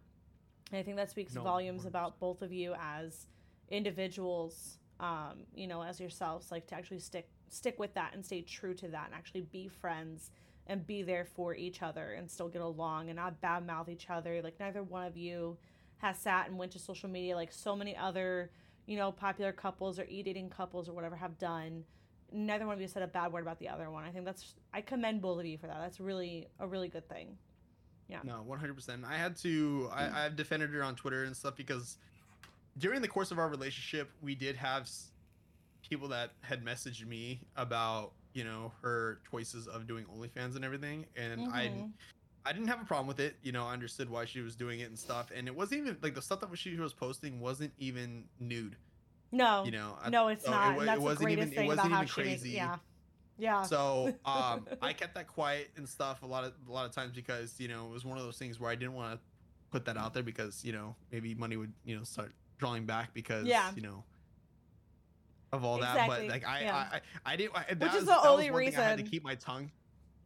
[0.72, 1.88] And I think that speaks No, volumes 100%.
[1.88, 3.28] about both of you as
[3.70, 8.41] individuals, um, you know, as yourselves, like to actually stick stick with that and stay
[8.41, 10.32] true to that and actually be friends
[10.68, 14.41] and be there for each other and still get along and not badmouth each other.
[14.41, 15.57] Like neither one of you
[15.97, 18.49] has sat and went to social media like so many other,
[18.86, 21.84] you know, popular couples or e-dating couples or whatever have done.
[22.32, 24.04] Neither one of you said a bad word about the other one.
[24.04, 25.78] I think that's I commend both of you for that.
[25.80, 27.38] That's really a really good thing.
[28.08, 28.20] Yeah.
[28.24, 31.98] No 100% i had to I, i've defended her on twitter and stuff because
[32.78, 34.88] during the course of our relationship we did have
[35.90, 41.08] people that had messaged me about you know her choices of doing onlyfans and everything
[41.16, 41.90] and i Mhm.
[42.46, 43.36] I didn't have a problem with it.
[43.41, 45.32] You know, I understood why she was doing it and stuff.
[45.36, 48.76] And it wasn't even like the stuff that she was posting wasn't even nude.
[49.32, 50.78] No, You know, I- no, it's so not.
[50.82, 52.41] it that's the wasn't greatest even- it thing wasn't about how even she makes.
[52.41, 52.56] crazy.
[52.56, 52.78] Yeah,
[53.38, 53.64] yeah.
[53.64, 57.12] So um, I kept that quiet and stuff a lot of a lot of times
[57.12, 59.20] because you know it was one of those things where I didn't want to
[59.72, 63.14] put that out there because you know maybe money would you know start drawing back
[63.14, 63.72] because Yeah.
[63.76, 64.04] you know
[65.52, 66.08] of all Exactly, that.
[66.08, 66.76] But like I yeah.
[66.76, 67.02] I, I,
[67.34, 67.56] I didn't.
[67.58, 69.72] I, that Which is was, the only thing I had to keep my tongue.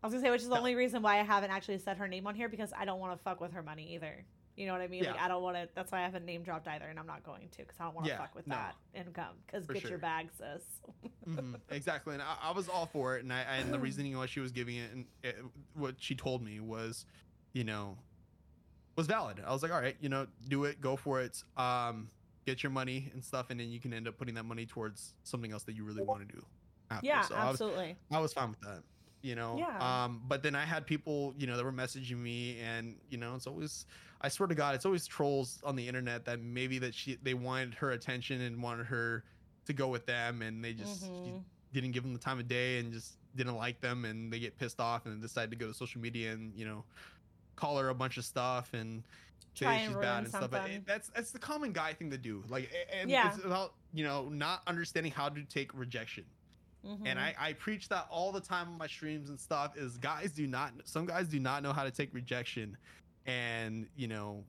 [0.01, 2.07] I was gonna say, which is the only reason why I haven't actually said her
[2.07, 4.23] name on here because I don't want to fuck with her money either.
[4.55, 5.05] You know what I mean?
[5.05, 5.25] Like Yeah.
[5.25, 5.69] I don't want to.
[5.73, 7.95] That's why I haven't name dropped either, and I'm not going to because I don't
[7.95, 8.55] want to Yeah, fuck with no.
[8.55, 9.35] that income.
[9.45, 9.97] Because get your sure.
[9.97, 10.63] bag, sis.
[11.25, 13.23] hmm exactly, and I, I was all for it.
[13.23, 15.37] And I and the reasoning why she was giving it and it,
[15.75, 17.05] what she told me was,
[17.53, 17.97] you know,
[18.97, 19.41] was valid.
[19.45, 21.41] I was like, all right, you know, do it, go for it.
[21.55, 22.09] Um,
[22.45, 25.13] get your money and stuff, and then you can end up putting that money towards
[25.23, 26.45] something else that you really want to do.
[26.91, 27.07] After.
[27.07, 27.95] Yeah, so I was, absolutely.
[28.11, 28.81] I was fine with that.
[29.21, 30.03] You know, Yeah.
[30.05, 33.35] um, but then I had people, you know, that were messaging me, and you know,
[33.35, 33.85] it's always,
[34.21, 37.33] I swear to God, it's always trolls on the internet that maybe that she they
[37.33, 39.23] wanted her attention and wanted her
[39.65, 41.43] to go with them, and they just Mhm.
[41.73, 44.57] didn't give them the time of day and just didn't like them, and they get
[44.57, 46.85] pissed off and decide to go to social media and you know,
[47.57, 49.03] call her a bunch of stuff and
[49.53, 50.49] say she's bad and stuff.
[50.51, 52.43] But it, that's that's the common guy thing to do.
[52.47, 53.27] Like, and Yeah.
[53.35, 56.25] it's about you know not understanding how to take rejection
[56.85, 57.01] Mhm.
[57.05, 60.31] and I, I preach that all the time on my streams and stuff is guys
[60.31, 62.77] do not some guys do not know how to take rejection
[63.25, 64.43] and you know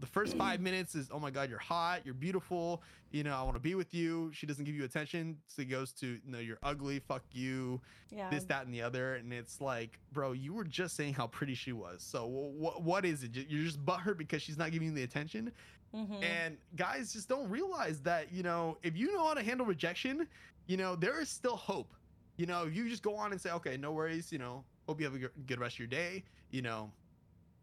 [0.00, 3.42] the first five minutes is, oh my god, you're hot, you're beautiful, you know, I
[3.42, 4.30] want to be with you.
[4.32, 8.30] She doesn't give you attention, so it goes to, no, you're ugly, fuck you, Yeah.
[8.30, 11.54] this, that, and the other, and it's like, bro, you were just saying how pretty
[11.54, 12.02] she was.
[12.02, 13.36] So what what is it?
[13.36, 15.52] You're just butthurt because she's not giving you the attention.
[15.94, 16.22] Mhm.
[16.22, 20.26] And guys just don't realize that, you know, if you know how to handle rejection,
[20.70, 21.92] you know, there is still hope.
[22.36, 25.04] You know, you just go on and say, okay, no worries, you know, hope you
[25.04, 26.92] have a good- rest of your day, you know,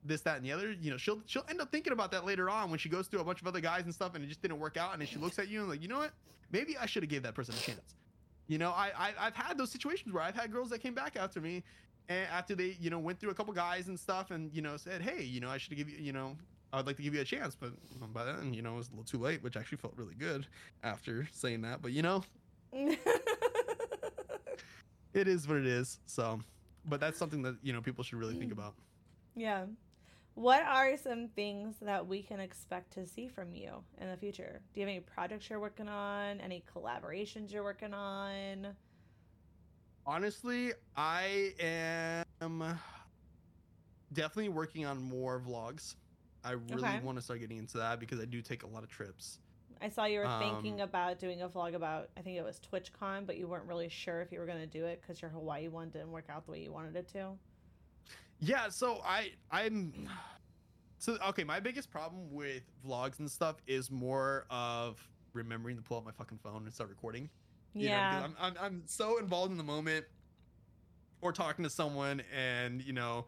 [0.04, 2.50] this, that, and the other, you know, she'll she'll end up thinking about that later
[2.50, 4.42] on when she goes through a bunch of other guys and stuff and it just
[4.42, 4.92] didn't work out.
[4.92, 6.12] And then she looks at you and like, you know what?
[6.52, 7.96] Maybe I should have gave that person a chance.
[8.48, 11.16] You know, I, I I've had those situations where I've had girls that came back
[11.16, 11.64] after me
[12.10, 14.76] and after they, you know, went through a couple guys and stuff and, you know,
[14.76, 16.36] said, hey, you know, I should give you, you know,
[16.74, 18.78] I would like to give you a chance, but um, by then, you know, it
[18.78, 20.46] was a little too late, which actually felt really good
[20.84, 21.82] after saying that.
[21.82, 22.24] But you know,
[22.74, 22.98] it
[25.14, 26.00] is what it is.
[26.06, 26.40] So,
[26.86, 28.76] but that's something that you know people should really think about.
[29.36, 29.66] yeah.
[30.36, 34.62] What are some things that we can expect to see from you in the future?
[34.72, 36.40] Do you have any projects you're working on?
[36.40, 38.68] Any collaborations you're working on?
[40.06, 41.54] Honestly, I
[42.40, 42.80] am
[44.14, 45.96] definitely working on more vlogs.
[46.44, 47.00] I really Okay.
[47.00, 49.40] want to start getting into that because I do take a lot of trips.
[49.82, 52.60] I saw you were thinking Um, about doing a vlog about, I think it was
[52.60, 55.30] TwitchCon, but you weren't really sure if you were going to do it because your
[55.32, 57.32] Hawaii one didn't work out the way you wanted it to.
[58.40, 60.10] Yeah, so I I'm
[60.98, 64.98] so okay, my biggest problem with vlogs and stuff is more of
[65.34, 67.30] remembering to pull out my fucking phone and start recording.
[67.74, 68.20] You know, yeah.
[68.20, 70.06] because I'm, I'm I'm so involved in the moment
[71.22, 73.26] or talking to someone and you know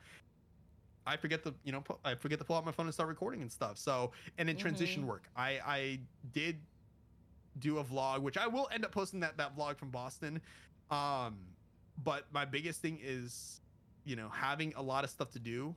[1.06, 3.42] I forget to you know I forget to pull out my phone and start recording
[3.42, 3.78] and stuff.
[3.78, 5.08] So and in transition Mhm.
[5.08, 5.30] work.
[5.36, 6.00] I I
[6.32, 6.68] did
[7.58, 10.42] do a vlog which I will end up posting that that vlog from Boston.
[10.90, 11.56] Um
[11.98, 13.62] but my biggest thing is
[14.06, 15.76] you know having a lot of stuff to do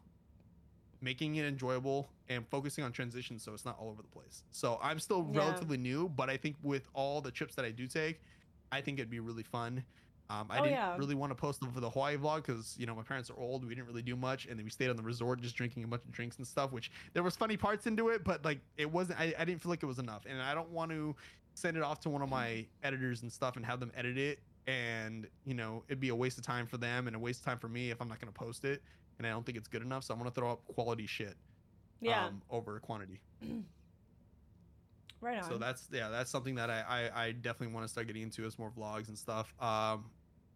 [1.00, 4.44] making it enjoyable and focusing on transition so it's not all over the place.
[4.50, 5.38] So I'm still Yeah.
[5.40, 8.22] relatively new, but I think with all the trips that I do take,
[8.70, 9.84] I think it'd be really fun.
[10.30, 10.96] Um, I Oh, didn't yeah.
[10.96, 13.36] really want to post them for the Hawaii vlog because you know my parents are
[13.38, 13.64] old.
[13.66, 15.86] We didn't really do much, and then we stayed on the resort just drinking a
[15.86, 16.72] bunch of drinks and stuff.
[16.72, 19.20] Which there was funny parts into it, but like it wasn't.
[19.20, 21.14] I, I didn't feel like it was enough, and I don't want to
[21.54, 24.38] send it off to one of my editors and stuff and have them edit it,
[24.66, 27.44] and you know it'd be a waste of time for them and a waste of
[27.46, 28.82] time for me if I'm not going to post it,
[29.18, 30.04] and I don't think it's good enough.
[30.04, 31.36] So I'm going to throw up quality shit
[32.00, 32.26] yeah.
[32.26, 33.20] um, over quantity.
[35.22, 35.48] right on.
[35.48, 38.44] So that's yeah, that's something that I I, I definitely want to start getting into
[38.44, 39.54] as more vlogs and stuff.
[39.60, 40.04] Um,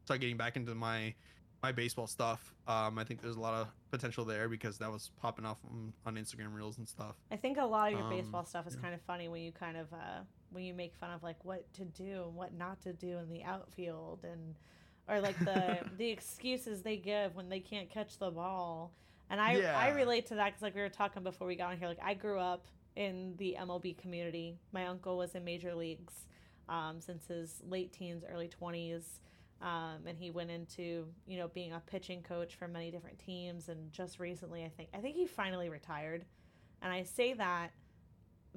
[0.05, 1.15] start getting back into my
[1.63, 2.55] my baseball stuff.
[2.69, 5.93] Um, I think there's a lot of potential there because that was popping off on,
[6.05, 7.17] on Instagram reels and stuff.
[7.31, 8.83] I think a lot of your Um, baseball stuff is yeah.
[8.83, 11.73] kind of funny when you kind of uh, when you make fun of like what
[11.75, 14.55] to do and what not to do in the outfield and
[15.09, 18.93] or like the the excuses they give when they can't catch the ball.
[19.31, 21.79] And I I relate to that because like we were talking before we got on
[21.79, 21.89] here.
[21.89, 22.67] Like I grew up
[22.97, 24.59] in the MLB community.
[24.73, 26.15] My uncle was in major leagues
[26.69, 29.21] um, since his late teens, early twenties.
[29.63, 33.71] Um, and he went into you know being a pitching coach for many different teams
[33.71, 36.27] and just recently i think i think he finally retired
[36.83, 37.71] and I say that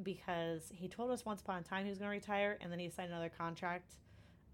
[0.02, 2.80] because he told us once upon a time he was going to retire and then
[2.80, 3.94] he signed another contract.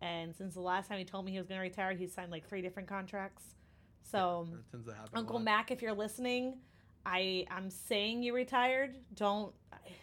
[0.01, 2.31] And since the last time he told me he was going to retire, he signed
[2.31, 3.43] like three different contracts.
[4.03, 5.09] So, That tends to happen.
[5.13, 5.39] a Uncle.
[5.39, 6.57] Mac, if you're listening,
[7.05, 8.97] I I'm saying you retired.
[9.15, 9.53] Don't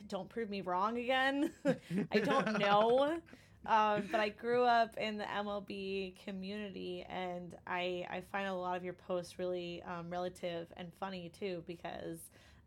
[0.09, 1.53] don't prove me wrong again.
[2.13, 3.19] I don't know.
[3.65, 8.77] Um, but I grew up in the MLB community, and I I find a lot
[8.77, 12.19] of your posts really um, relative and funny too because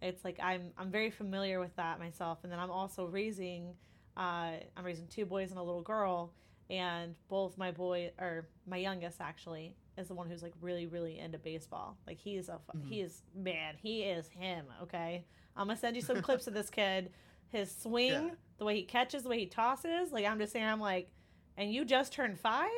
[0.01, 3.73] it's like I'm I'm very familiar with that myself, and then I'm also raising
[4.17, 6.31] uh, I'm raising two boys and a little girl,
[6.69, 11.19] and both my boy or my youngest actually is the one who's like really really
[11.19, 11.97] into baseball.
[12.07, 12.87] Like he's a Mhm.
[12.89, 14.65] he is man he is him.
[14.83, 17.11] Okay, I'm gonna send you some clips of this kid.
[17.51, 18.29] His swing, Yeah.
[18.57, 20.11] the way he catches, the way he tosses.
[20.11, 21.09] Like I'm just saying, I'm like,
[21.57, 22.69] and you just turned five.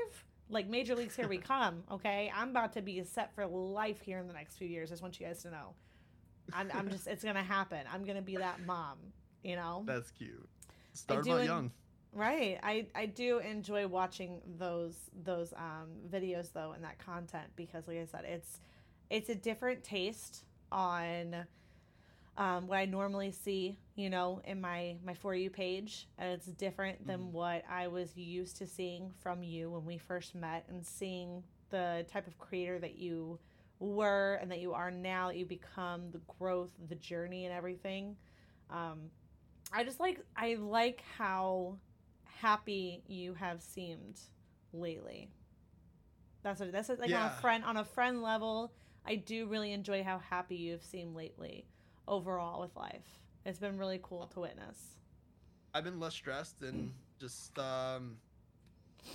[0.49, 1.83] Like major leagues, here we come.
[1.91, 4.91] Okay, I'm about to be set for life here in the next few years.
[4.91, 5.73] I just want you guys to know.
[6.53, 7.79] I'm, I'm just, it's gonna happen.
[7.91, 8.97] I'm gonna be that mom.
[9.43, 9.83] You know.
[9.85, 10.47] That's cute.
[10.93, 11.71] Start about young.
[12.13, 12.57] Right.
[12.63, 17.97] I I do enjoy watching those those um videos though and that content because like
[17.97, 18.59] I said it's
[19.09, 21.45] it's a different taste on
[22.37, 26.47] um what I normally see, you know, in my my for you page and it's
[26.47, 27.31] different than Mhm.
[27.31, 32.05] what I was used to seeing from you when we first met and seeing the
[32.09, 33.39] type of creator that you
[33.79, 38.15] were and that you are now that you become the growth the journey and everything
[38.71, 39.11] um
[39.73, 41.77] I just like I like how
[42.41, 44.19] happy you have seemed
[44.73, 45.29] lately.
[46.43, 48.71] That's what that's what, like on a friend on a friend level.
[49.05, 51.65] I do really enjoy how happy you've seemed lately
[52.07, 53.19] overall with life.
[53.45, 54.97] it's been really cool to witness.
[55.73, 58.17] I've been less stressed and just um,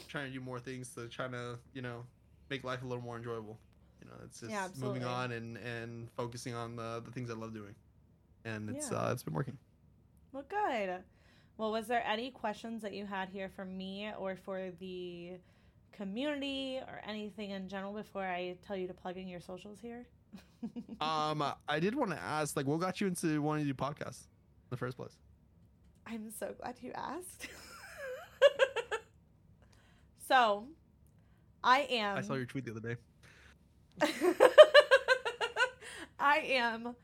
[0.08, 2.04] trying to do more things to try to you know
[2.50, 3.58] make life a little more enjoyable.
[4.00, 7.34] You know, it's just Yeah, moving on and and focusing on the the things I
[7.34, 7.74] love doing,
[8.44, 8.98] and it's Yeah.
[8.98, 9.58] uh, it's been working.
[10.32, 11.02] Well, good.
[11.58, 15.32] Well, was there any questions that you had here for me or for the
[15.92, 20.06] community or anything in general before I tell you to plug in your socials here?
[21.00, 24.20] Um, I did want to ask, like, what got you into wanting to do podcasts
[24.20, 25.16] in the first place?
[26.06, 27.48] I'm so glad you asked.
[30.28, 30.68] so,
[31.64, 32.18] I am.
[32.18, 32.96] I saw your tweet the other day.
[36.20, 36.94] I am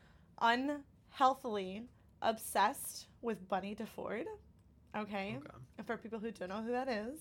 [0.41, 1.83] unhealthily
[2.23, 4.25] obsessed with Bunnie DeFord.
[4.97, 5.37] Okay.
[5.37, 5.39] Okay.
[5.77, 7.19] And for people who don't know who that is,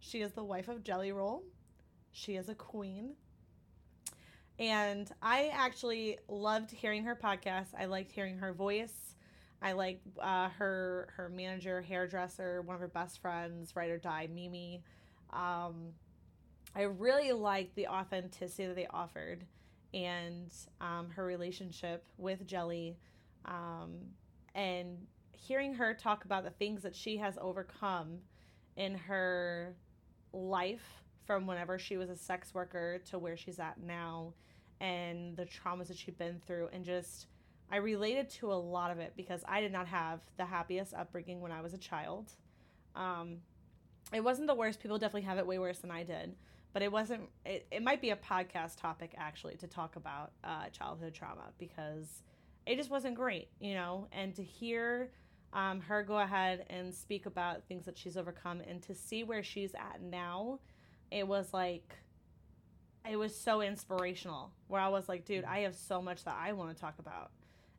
[0.00, 1.42] she is the wife of Jelly Roll.
[2.12, 3.14] She is a queen.
[4.58, 7.68] And I actually loved hearing her podcast.
[7.78, 9.14] I liked hearing her voice.
[9.62, 14.28] I liked uh, her her manager, hairdresser, one of her best friends, Ride or Die,
[14.32, 14.82] Mimi.
[15.32, 15.92] Um,
[16.74, 19.44] I really liked the authenticity that they offered
[19.94, 22.96] and um, her relationship with Jelly.
[23.44, 23.98] Um,
[24.54, 25.06] and
[25.42, 28.18] hearing her talk about the things that she has overcome
[28.76, 29.74] in her
[30.32, 34.32] life from whenever she was a sex worker to where she's at now
[34.80, 37.26] and the traumas that she'd been through and just
[37.70, 41.40] I related to a lot of it because I did not have the happiest upbringing
[41.40, 42.32] when I was a child.
[42.94, 43.38] Um,
[44.12, 44.80] it wasn't the worst.
[44.80, 46.34] People definitely have it way worse than I did,
[46.74, 47.22] but it wasn't.
[47.46, 52.22] It, it might be a podcast topic actually to talk about uh, childhood trauma because
[52.66, 54.06] it just wasn't great, you know.
[54.12, 55.10] And to hear
[55.52, 59.42] um, her go ahead and speak about things that she's overcome and to see where
[59.42, 60.60] she's at now,
[61.10, 61.94] it was like
[63.08, 64.52] it was so inspirational.
[64.68, 67.30] Where I was like, dude, I have so much that I want to talk about.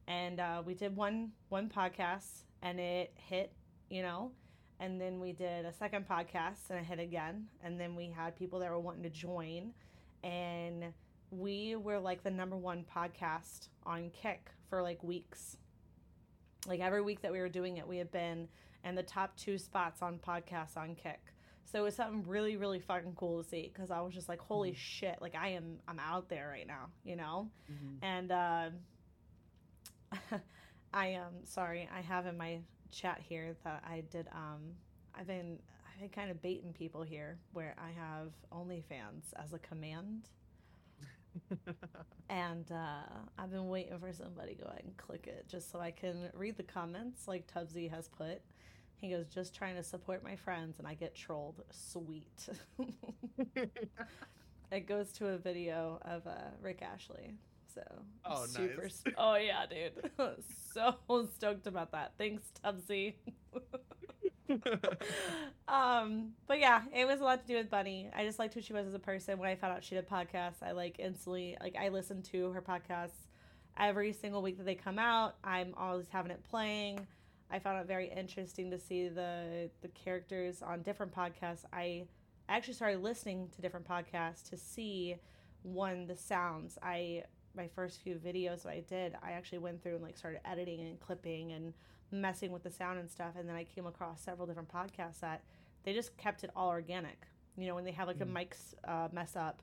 [0.07, 3.53] And uh, we did one one podcast and it hit,
[3.89, 4.31] you know,
[4.79, 8.35] and then we did a second podcast and it hit again, and then we had
[8.35, 9.71] people that were wanting to join,
[10.23, 10.85] and
[11.31, 15.57] we were like the number one podcast on Kick for like weeks.
[16.67, 18.47] Like every week that we were doing it, we had been
[18.83, 21.19] in the top two spots on podcasts on Kick.
[21.65, 24.39] So it was something really, really fucking cool to see because I was just like,
[24.39, 27.49] holy shit, like I am, I'm out there right now, you know?
[28.01, 28.69] And uh,
[30.93, 32.59] I am sorry, I have in my
[32.91, 34.27] chat here that I did.
[34.33, 34.73] Um,
[35.15, 35.57] I've been,
[35.87, 40.29] I've been kind of baiting people here where I have OnlyFans as a command.
[42.29, 43.03] And uh,
[43.37, 46.29] I've been waiting for somebody to go ahead and click it just so I can
[46.33, 48.41] read the comments like Tubbsy has put.
[48.97, 51.61] He goes, just trying to support my friends, and I get trolled.
[51.71, 52.47] Sweet.
[54.71, 56.31] it goes to a video of uh,
[56.61, 57.33] Rick Astley.
[57.75, 57.81] So,
[58.25, 58.95] Oh, super nice.
[58.95, 60.09] st- oh, yeah, dude.
[60.73, 60.95] so
[61.35, 62.13] stoked about that.
[62.17, 63.15] Thanks, Tubbsy.
[65.67, 68.09] um, but yeah, it was a lot to do with Bunnie.
[68.15, 69.37] I just liked who she was as a person.
[69.39, 72.61] When I found out she did podcasts, I like instantly like I listen to her
[72.61, 73.27] podcasts
[73.77, 75.35] every single week that they come out.
[75.43, 77.07] I'm always having it playing.
[77.49, 81.63] I found it very interesting to see the the characters on different podcasts.
[81.71, 82.05] I
[82.49, 85.15] actually started listening to different podcasts to see
[85.63, 86.77] one the sounds.
[86.81, 87.23] I
[87.55, 90.79] my first few videos that I did, I actually went through and like started editing
[90.81, 91.73] and clipping and
[92.13, 95.43] messing with the sound and stuff and then I came across several different podcasts that
[95.83, 97.27] they just kept it all organic.
[97.57, 99.61] You know, when they have like a mic's uh, mess up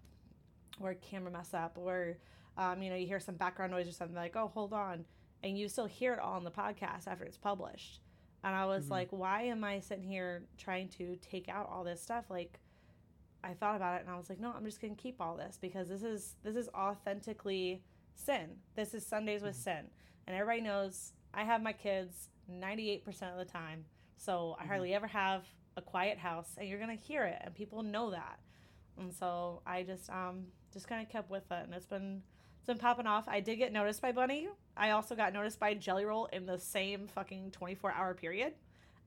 [0.80, 2.18] or a camera mess up or
[2.58, 5.06] um, you know, you hear some background noise or something like, "Oh, hold on."
[5.42, 8.00] And you still hear it all in the podcast after it's published.
[8.44, 8.90] And I was Mhm.
[8.90, 12.60] like, "Why am I sitting here trying to take out all this stuff like
[13.42, 15.56] I thought about it and I was like, no, I'm just gonna keep all this
[15.58, 17.82] because this is this is authentically
[18.14, 18.58] sin.
[18.74, 19.90] This is Sundays with sin,
[20.26, 23.84] and everybody knows I have my kids 98% of the time,
[24.16, 25.44] so I hardly ever have
[25.76, 28.38] a quiet house, and you're gonna hear it, and people know that,
[28.98, 32.22] and so I just um just kind of kept with it, and it's been
[32.58, 33.24] it's been popping off.
[33.28, 34.48] I did get noticed by Bunnie.
[34.76, 38.54] I also got noticed by Jelly Roll in the same fucking 24 hour period,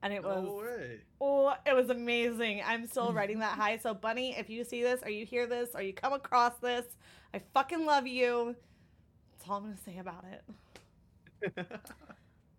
[0.02, 0.60] and it was No.
[1.20, 2.62] Oh, it was amazing.
[2.64, 3.76] I'm still riding that high.
[3.78, 6.84] So, Bunnie, if you see this or you hear this or you come across this,
[7.32, 8.56] I fucking love you.
[9.32, 11.66] That's all I'm going to say about it.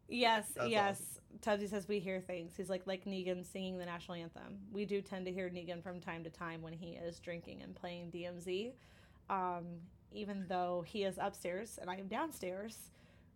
[0.08, 1.20] Yes, That's yes.
[1.42, 2.54] Tubbsy says we hear things.
[2.56, 4.60] He's like like Negan singing the national anthem.
[4.72, 7.76] We do tend to hear Negan from time to time when he is drinking and
[7.76, 8.74] playing DMZ.
[9.30, 9.66] Um,
[10.12, 12.78] even though he is upstairs and I am downstairs,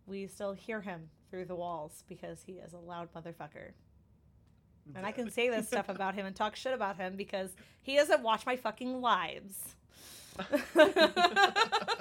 [0.05, 3.71] we still hear him through the walls because he is a loud motherfucker.
[4.95, 7.51] And I can say this stuff about him and talk shit about him because
[7.81, 9.75] he doesn't watch my fucking lives.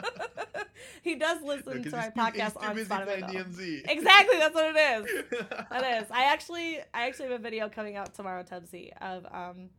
[1.09, 3.23] he does listen to my podcast on Spotify.
[3.23, 3.83] DMZ.
[3.89, 5.25] Exactly, that's what it is.
[5.71, 6.11] That is.
[6.11, 9.71] I actually, I actually have a video coming out tomorrow, Tubbsy, of um,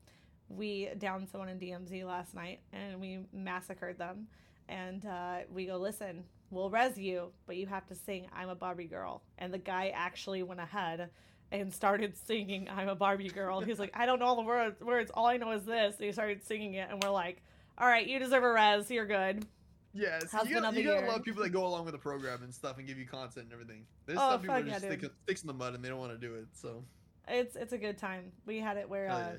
[0.49, 4.27] we downed someone in DMZ last night and we massacred them,
[4.67, 6.23] and uh, we go listen.
[6.51, 9.91] We'll res you, but you have to sing "I'm a Barbie Girl." And the guy
[9.95, 11.09] actually went ahead
[11.51, 14.81] and started singing "I'm a Barbie Girl." He's like, "I don't know all the words.
[14.81, 15.11] Words.
[15.13, 17.43] All I know is this." And he started singing it, and we're like,
[17.77, 18.89] "All right, you deserve a res.
[18.89, 19.45] You're good."
[19.93, 22.53] Yes, Husband you of you gotta love people that go along with the program and
[22.53, 23.85] stuff and give you content and everything.
[24.05, 26.27] There's Oh, some people just stick, sticks in the mud and they don't want to
[26.27, 26.45] do it.
[26.53, 26.83] So
[27.27, 28.31] It's it's a good time.
[28.45, 29.33] We had it where uh, yeah.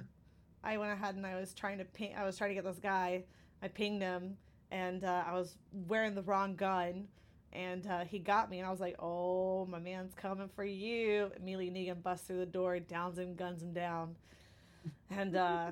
[0.65, 2.15] I went ahead and I was trying to ping.
[2.17, 3.25] I was trying to get this guy.
[3.63, 4.37] I pinged him,
[4.71, 7.07] and uh, I was wearing the wrong gun,
[7.53, 8.59] and uh, he got me.
[8.59, 12.47] And I was like, "Oh, my man's coming for you!" Immediately, Negan busts through the
[12.47, 14.17] door, downs him, guns him down,
[15.11, 15.71] and uh,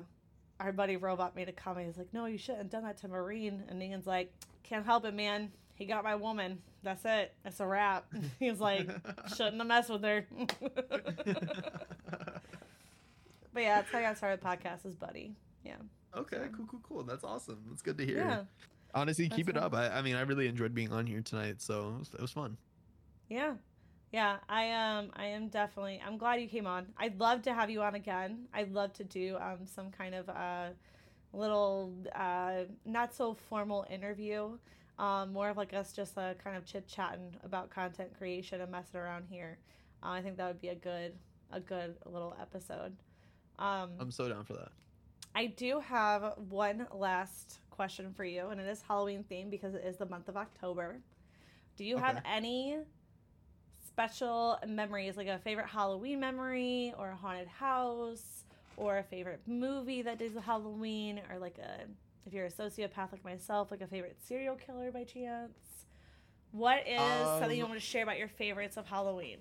[0.59, 1.87] our buddy Robot made a comment.
[1.87, 4.31] He's like, "No, you shouldn't have done that to Marine." And Negan's like,
[4.69, 5.51] "Can't help it, man.
[5.75, 6.59] He got my woman.
[6.83, 7.33] That's it.
[7.43, 8.05] That's a wrap."
[8.39, 8.87] He's like,
[9.35, 10.25] "Shouldn't have messed with her."
[13.51, 14.41] But yeah, that's how I got started.
[14.41, 15.33] Podcast is Buddy.
[15.65, 15.75] Yeah.
[16.15, 17.03] okay, So- cool, cool, cool.
[17.03, 17.59] That's awesome.
[17.67, 18.17] That's good to hear.
[18.19, 18.43] Yeah.
[18.93, 19.63] Honestly, That's keep it fun.
[19.63, 19.73] up.
[19.73, 22.31] I, I mean, I really enjoyed being on here tonight, so it was, it was
[22.31, 22.57] fun.
[23.27, 23.53] Yeah.
[24.11, 24.37] Yeah.
[24.47, 26.87] I um I am definitely I'm glad you came on.
[26.97, 28.45] I'd love to have you on again.
[28.53, 30.69] I'd love to do um some kind of uh
[31.33, 34.57] little uh not so formal interview.
[34.97, 38.71] Um more of like us just uh, kind of chit chatting about content creation and
[38.71, 39.57] messing around here.
[40.03, 41.13] Uh, I think that would be a good
[41.51, 42.95] a good little episode.
[43.57, 44.69] Um I'm so down for that.
[45.35, 49.83] I do have one last question for you, and it is Halloween themed because it
[49.85, 50.99] is the month of October.
[51.77, 52.77] Do you have any
[53.87, 58.43] special memories, like a favorite Halloween memory, or a haunted house,
[58.79, 61.81] or a favorite movie that does Halloween, or like a,
[62.25, 65.85] if you're a sociopath like myself, like a favorite serial killer by chance?
[66.51, 69.39] What is something you Um, want to share about your favorites of Halloween?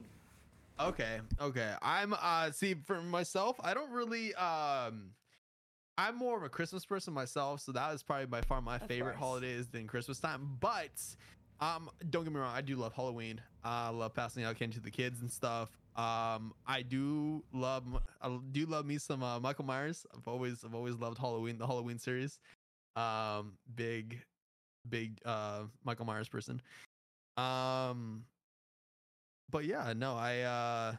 [0.80, 1.74] Okay, okay.
[1.82, 5.10] I'm uh see for myself, I don't really um
[5.96, 8.88] I'm more of a Christmas person myself, so that is probably by far my Of
[8.88, 9.20] favorite course.
[9.20, 10.56] holidays than Christmas time.
[10.60, 10.90] But
[11.60, 13.40] um don't get me wrong, I do love Halloween.
[13.64, 15.70] Uh, I love passing out candy to the kids and stuff.
[15.98, 17.84] Um I do love
[18.22, 20.06] I do love me some uh, Michael Myers.
[20.16, 22.38] I've always I've always loved Halloween, the Halloween series.
[22.94, 24.22] Um big
[24.88, 26.62] big uh Michael Myers person.
[27.36, 28.24] Um
[29.50, 30.92] but yeah, no, I uh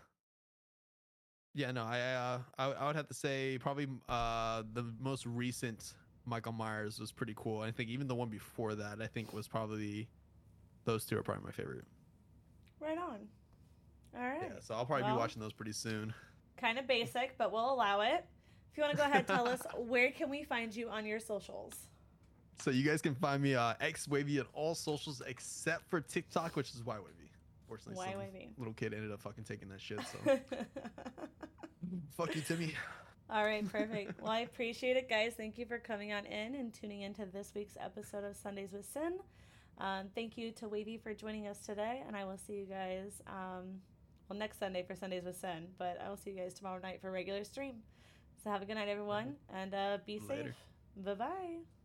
[1.56, 5.94] yeah, no, I uh I, I would have to say probably uh the most recent
[6.26, 7.62] Michael Myers was pretty cool.
[7.62, 10.10] I think even the one before that I think was probably
[10.84, 11.86] those two are probably my favorite.
[12.82, 13.30] Right on.
[14.16, 14.42] All right.
[14.54, 16.14] Yeah, so I'll probably Well- be watching those pretty soon.
[16.58, 18.26] kind of basic, but we'll allow it.
[18.72, 21.20] If you want to go ahead, tell us where can we find you on your
[21.20, 21.74] socials?
[22.60, 26.70] So you guys can find me uh xWaveyy on all socials except for TikTok, which
[26.72, 27.30] is yWaveyy.
[27.68, 28.50] Fortunately, yWaveyy.
[28.58, 30.00] little kid ended up fucking taking that shit.
[30.02, 30.40] So
[32.18, 32.74] fuck you, Timmy.
[33.30, 34.22] All right, perfect.
[34.22, 35.34] Well, I appreciate it, guys.
[35.38, 38.86] Thank you for coming on in and tuning into this week's episode of Sundays with
[38.92, 39.20] Sin.
[39.78, 43.22] Um, thank you to Wavy for joining us today, and I will see you guys
[43.28, 43.80] um,
[44.30, 45.68] well next Sunday for Sundays with Sin.
[45.78, 47.76] But I will see you guys tomorrow night for regular stream.
[48.44, 50.44] So have a good night, everyone, and uh, be Later.
[50.44, 50.56] safe.
[51.04, 51.79] Bye bye.